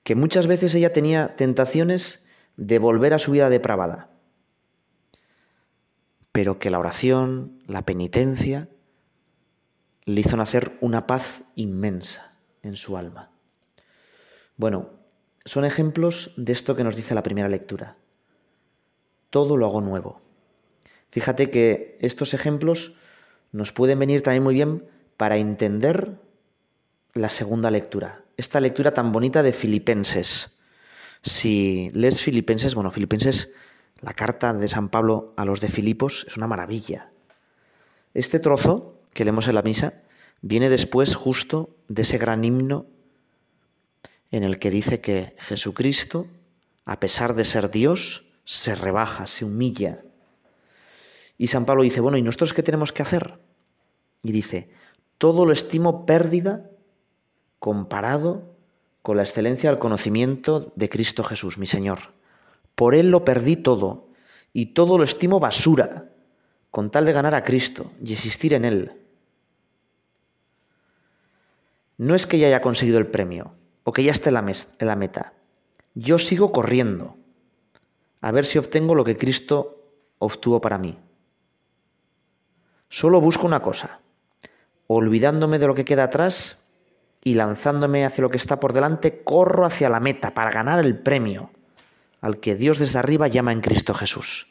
Que 0.03 0.15
muchas 0.15 0.47
veces 0.47 0.75
ella 0.75 0.93
tenía 0.93 1.35
tentaciones 1.35 2.27
de 2.57 2.77
volver 2.77 3.13
a 3.13 3.19
su 3.19 3.31
vida 3.31 3.49
depravada. 3.49 4.11
Pero 6.31 6.59
que 6.59 6.69
la 6.69 6.79
oración, 6.79 7.63
la 7.67 7.85
penitencia, 7.85 8.69
le 10.05 10.21
hizo 10.21 10.37
nacer 10.37 10.77
una 10.81 11.07
paz 11.07 11.43
inmensa 11.55 12.37
en 12.61 12.75
su 12.75 12.97
alma. 12.97 13.31
Bueno, 14.57 14.91
son 15.45 15.65
ejemplos 15.65 16.33
de 16.37 16.53
esto 16.53 16.75
que 16.75 16.83
nos 16.83 16.95
dice 16.95 17.15
la 17.15 17.23
primera 17.23 17.49
lectura. 17.49 17.97
Todo 19.29 19.57
lo 19.57 19.65
hago 19.65 19.81
nuevo. 19.81 20.21
Fíjate 21.09 21.49
que 21.49 21.97
estos 22.01 22.33
ejemplos 22.33 22.97
nos 23.51 23.71
pueden 23.71 23.99
venir 23.99 24.21
también 24.21 24.43
muy 24.43 24.53
bien 24.55 24.87
para 25.17 25.37
entender 25.37 26.19
la 27.13 27.29
segunda 27.29 27.69
lectura, 27.69 28.23
esta 28.37 28.59
lectura 28.59 28.91
tan 28.91 29.11
bonita 29.11 29.43
de 29.43 29.53
Filipenses. 29.53 30.57
Si 31.21 31.91
lees 31.93 32.21
Filipenses, 32.21 32.73
bueno, 32.73 32.89
Filipenses, 32.89 33.51
la 34.01 34.13
carta 34.13 34.53
de 34.53 34.67
San 34.67 34.89
Pablo 34.89 35.33
a 35.37 35.45
los 35.45 35.61
de 35.61 35.67
Filipos 35.67 36.25
es 36.27 36.35
una 36.35 36.47
maravilla. 36.47 37.11
Este 38.13 38.39
trozo 38.39 38.99
que 39.13 39.25
leemos 39.25 39.47
en 39.47 39.55
la 39.55 39.61
misa 39.61 40.01
viene 40.41 40.69
después 40.69 41.15
justo 41.15 41.75
de 41.87 42.01
ese 42.01 42.17
gran 42.17 42.43
himno 42.43 42.85
en 44.31 44.43
el 44.43 44.59
que 44.59 44.71
dice 44.71 44.99
que 44.99 45.35
Jesucristo, 45.39 46.27
a 46.85 46.99
pesar 46.99 47.35
de 47.35 47.45
ser 47.45 47.69
Dios, 47.69 48.33
se 48.45 48.75
rebaja, 48.75 49.27
se 49.27 49.45
humilla. 49.45 50.03
Y 51.37 51.47
San 51.47 51.65
Pablo 51.65 51.83
dice, 51.83 52.01
bueno, 52.01 52.17
¿y 52.17 52.23
nosotros 52.23 52.53
qué 52.53 52.63
tenemos 52.63 52.91
que 52.91 53.03
hacer? 53.03 53.39
Y 54.23 54.31
dice, 54.31 54.71
todo 55.17 55.45
lo 55.45 55.53
estimo 55.53 56.05
pérdida 56.05 56.69
comparado 57.59 58.55
con 59.03 59.17
la 59.17 59.23
excelencia 59.23 59.69
del 59.69 59.79
conocimiento 59.79 60.73
de 60.75 60.89
Cristo 60.89 61.23
Jesús, 61.23 61.57
mi 61.57 61.67
Señor. 61.67 61.99
Por 62.73 62.95
Él 62.95 63.11
lo 63.11 63.23
perdí 63.23 63.55
todo, 63.55 64.07
y 64.51 64.67
todo 64.67 64.97
lo 64.97 65.03
estimo 65.03 65.39
basura, 65.39 66.09
con 66.71 66.89
tal 66.89 67.05
de 67.05 67.13
ganar 67.13 67.35
a 67.35 67.43
Cristo 67.43 67.91
y 68.03 68.13
existir 68.13 68.53
en 68.53 68.65
Él. 68.65 69.02
No 72.03 72.15
es 72.15 72.27
que 72.27 72.37
ya 72.37 72.47
haya 72.47 72.59
conseguido 72.59 72.99
el 72.99 73.07
premio, 73.07 73.55
o 73.85 73.93
que 73.93 74.03
ya 74.03 74.11
esté 74.11 74.27
en 74.27 74.35
la, 74.35 74.95
meta. 74.97 75.33
Yo 75.93 76.19
sigo 76.19 76.51
corriendo, 76.51 77.15
a 78.19 78.29
ver 78.33 78.45
si 78.45 78.57
obtengo 78.57 78.93
lo 78.93 79.05
que 79.05 79.15
Cristo 79.15 79.87
obtuvo 80.17 80.59
para 80.59 80.77
mí. 80.77 80.99
Solo 82.89 83.21
busco 83.21 83.47
una 83.47 83.61
cosa, 83.61 84.01
olvidándome 84.87 85.59
de 85.59 85.67
lo 85.67 85.75
que 85.75 85.85
queda 85.85 86.03
atrás 86.03 86.65
y 87.23 87.35
lanzándome 87.35 88.03
hacia 88.03 88.23
lo 88.23 88.29
que 88.29 88.35
está 88.35 88.59
por 88.59 88.73
delante, 88.73 89.23
corro 89.23 89.65
hacia 89.65 89.87
la 89.87 90.01
meta 90.01 90.33
para 90.33 90.51
ganar 90.51 90.79
el 90.79 90.99
premio 90.99 91.51
al 92.19 92.41
que 92.41 92.55
Dios 92.55 92.79
desde 92.79 92.99
arriba 92.99 93.29
llama 93.29 93.53
en 93.53 93.61
Cristo 93.61 93.93
Jesús. 93.93 94.49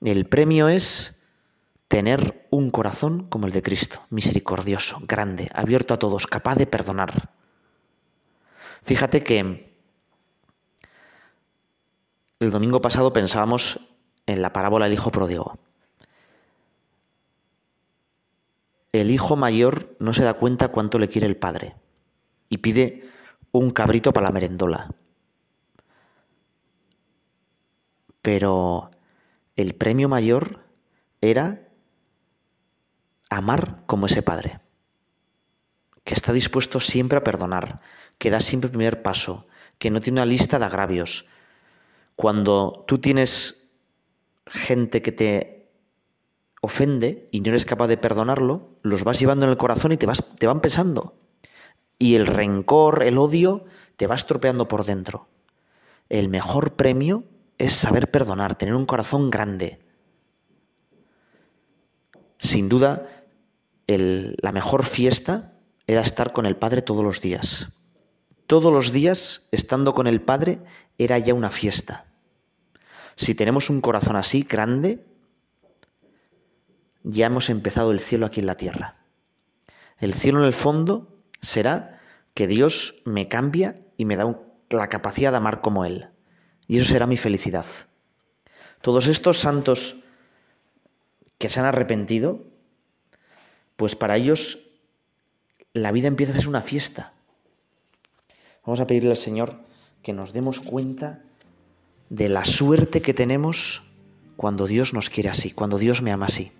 El 0.00 0.26
premio 0.26 0.66
es 0.68 1.15
tener 1.88 2.46
un 2.50 2.70
corazón 2.70 3.28
como 3.28 3.46
el 3.46 3.52
de 3.52 3.62
Cristo, 3.62 4.02
misericordioso, 4.10 4.98
grande, 5.02 5.50
abierto 5.54 5.94
a 5.94 5.98
todos, 5.98 6.26
capaz 6.26 6.56
de 6.56 6.66
perdonar. 6.66 7.30
Fíjate 8.84 9.22
que 9.22 9.74
el 12.40 12.50
domingo 12.50 12.80
pasado 12.80 13.12
pensábamos 13.12 13.80
en 14.26 14.42
la 14.42 14.52
parábola 14.52 14.86
del 14.86 14.94
hijo 14.94 15.10
pródigo. 15.10 15.58
El 18.92 19.10
hijo 19.10 19.36
mayor 19.36 19.96
no 19.98 20.12
se 20.12 20.24
da 20.24 20.34
cuenta 20.34 20.68
cuánto 20.68 20.98
le 20.98 21.08
quiere 21.08 21.26
el 21.26 21.36
padre 21.36 21.76
y 22.48 22.58
pide 22.58 23.08
un 23.52 23.70
cabrito 23.70 24.12
para 24.12 24.28
la 24.28 24.32
merendola. 24.32 24.90
Pero 28.22 28.90
el 29.56 29.74
premio 29.74 30.08
mayor 30.08 30.64
era 31.20 31.65
amar 33.30 33.82
como 33.86 34.06
ese 34.06 34.22
padre, 34.22 34.60
que 36.04 36.14
está 36.14 36.32
dispuesto 36.32 36.80
siempre 36.80 37.18
a 37.18 37.24
perdonar, 37.24 37.80
que 38.18 38.30
da 38.30 38.40
siempre 38.40 38.68
el 38.68 38.72
primer 38.72 39.02
paso, 39.02 39.46
que 39.78 39.90
no 39.90 40.00
tiene 40.00 40.20
una 40.20 40.26
lista 40.26 40.58
de 40.58 40.64
agravios. 40.64 41.26
Cuando 42.14 42.84
tú 42.86 42.98
tienes 42.98 43.68
gente 44.46 45.02
que 45.02 45.12
te 45.12 45.70
ofende 46.60 47.28
y 47.30 47.40
no 47.40 47.48
eres 47.48 47.66
capaz 47.66 47.88
de 47.88 47.96
perdonarlo, 47.96 48.78
los 48.82 49.04
vas 49.04 49.18
llevando 49.18 49.46
en 49.46 49.50
el 49.50 49.58
corazón 49.58 49.92
y 49.92 49.96
te, 49.96 50.06
vas, 50.06 50.24
te 50.38 50.46
van 50.46 50.60
pesando. 50.60 51.18
Y 51.98 52.14
el 52.14 52.26
rencor, 52.26 53.02
el 53.02 53.18
odio, 53.18 53.64
te 53.96 54.06
va 54.06 54.14
estropeando 54.14 54.68
por 54.68 54.84
dentro. 54.84 55.28
El 56.08 56.28
mejor 56.28 56.74
premio 56.74 57.24
es 57.58 57.72
saber 57.72 58.10
perdonar, 58.10 58.56
tener 58.56 58.74
un 58.74 58.86
corazón 58.86 59.30
grande, 59.30 59.80
sin 62.38 62.68
duda, 62.68 63.06
la 63.86 64.52
mejor 64.52 64.84
fiesta 64.84 65.52
era 65.86 66.00
estar 66.00 66.32
con 66.32 66.46
el 66.46 66.56
Padre 66.56 66.82
todos 66.82 67.04
los 67.04 67.20
días. 67.20 67.68
Todos 68.46 68.72
los 68.72 68.92
días, 68.92 69.48
estando 69.52 69.94
con 69.94 70.06
el 70.06 70.20
Padre, 70.20 70.60
era 70.98 71.18
ya 71.18 71.34
una 71.34 71.50
fiesta. 71.50 72.06
Si 73.16 73.34
tenemos 73.34 73.70
un 73.70 73.80
corazón 73.80 74.16
así, 74.16 74.42
grande, 74.42 75.04
ya 77.02 77.26
hemos 77.26 77.50
empezado 77.50 77.92
el 77.92 78.00
cielo 78.00 78.26
aquí 78.26 78.40
en 78.40 78.46
la 78.46 78.56
tierra. 78.56 78.96
El 79.98 80.12
cielo 80.12 80.40
en 80.40 80.44
el 80.44 80.52
fondo 80.52 81.16
será 81.40 82.00
que 82.34 82.46
Dios 82.46 83.02
me 83.04 83.28
cambia 83.28 83.80
y 83.96 84.04
me 84.04 84.16
da 84.16 84.38
la 84.70 84.88
capacidad 84.88 85.30
de 85.30 85.38
amar 85.38 85.60
como 85.60 85.84
Él. 85.84 86.08
Y 86.68 86.78
eso 86.78 86.92
será 86.92 87.06
mi 87.06 87.16
felicidad. 87.16 87.64
Todos 88.82 89.06
estos 89.06 89.38
santos 89.38 90.04
que 91.38 91.48
se 91.48 91.60
han 91.60 91.66
arrepentido, 91.66 92.44
pues 93.76 93.94
para 93.94 94.16
ellos 94.16 94.68
la 95.72 95.92
vida 95.92 96.08
empieza 96.08 96.32
a 96.32 96.36
ser 96.36 96.48
una 96.48 96.62
fiesta. 96.62 97.12
Vamos 98.64 98.80
a 98.80 98.86
pedirle 98.86 99.10
al 99.10 99.16
Señor 99.16 99.60
que 100.02 100.12
nos 100.12 100.32
demos 100.32 100.60
cuenta 100.60 101.22
de 102.08 102.28
la 102.28 102.44
suerte 102.44 103.02
que 103.02 103.14
tenemos 103.14 103.84
cuando 104.36 104.66
Dios 104.66 104.94
nos 104.94 105.10
quiere 105.10 105.28
así, 105.28 105.50
cuando 105.50 105.78
Dios 105.78 106.02
me 106.02 106.12
ama 106.12 106.26
así. 106.26 106.52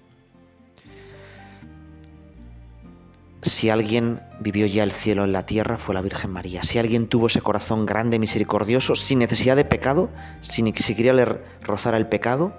Si 3.42 3.70
alguien 3.70 4.20
vivió 4.40 4.66
ya 4.66 4.82
el 4.82 4.90
cielo 4.92 5.24
en 5.24 5.32
la 5.32 5.46
tierra 5.46 5.78
fue 5.78 5.94
la 5.94 6.02
Virgen 6.02 6.30
María. 6.32 6.64
Si 6.64 6.78
alguien 6.78 7.06
tuvo 7.06 7.28
ese 7.28 7.40
corazón 7.40 7.86
grande, 7.86 8.18
misericordioso, 8.18 8.96
sin 8.96 9.20
necesidad 9.20 9.54
de 9.54 9.64
pecado, 9.64 10.10
sin 10.40 10.72
que 10.72 10.82
siquiera 10.82 11.12
le 11.12 11.24
rozara 11.62 11.96
el 11.96 12.08
pecado, 12.08 12.52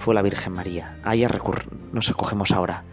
fue 0.00 0.14
la 0.14 0.22
Virgen 0.22 0.54
María. 0.54 0.98
A 1.04 1.14
ella 1.14 1.28
nos 1.92 2.08
acogemos 2.08 2.52
ahora. 2.52 2.84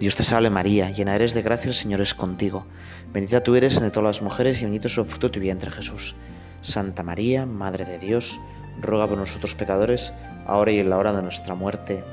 Dios 0.00 0.14
te 0.14 0.22
salve 0.22 0.50
María, 0.50 0.90
llena 0.90 1.14
eres 1.14 1.32
de 1.32 1.40
gracia, 1.40 1.68
el 1.68 1.74
Señor 1.74 2.02
es 2.02 2.12
contigo. 2.12 2.66
Bendita 3.10 3.42
tú 3.42 3.54
eres 3.54 3.76
entre 3.76 3.90
todas 3.90 4.16
las 4.16 4.22
mujeres 4.22 4.60
y 4.60 4.64
bendito 4.64 4.88
es 4.88 4.98
el 4.98 5.06
fruto 5.06 5.28
de 5.28 5.32
tu 5.32 5.40
vientre 5.40 5.70
Jesús. 5.70 6.14
Santa 6.60 7.02
María, 7.02 7.46
Madre 7.46 7.86
de 7.86 7.98
Dios, 7.98 8.38
ruega 8.82 9.06
por 9.06 9.16
nosotros 9.16 9.54
pecadores, 9.54 10.12
ahora 10.46 10.72
y 10.72 10.80
en 10.80 10.90
la 10.90 10.98
hora 10.98 11.14
de 11.14 11.22
nuestra 11.22 11.54
muerte. 11.54 12.04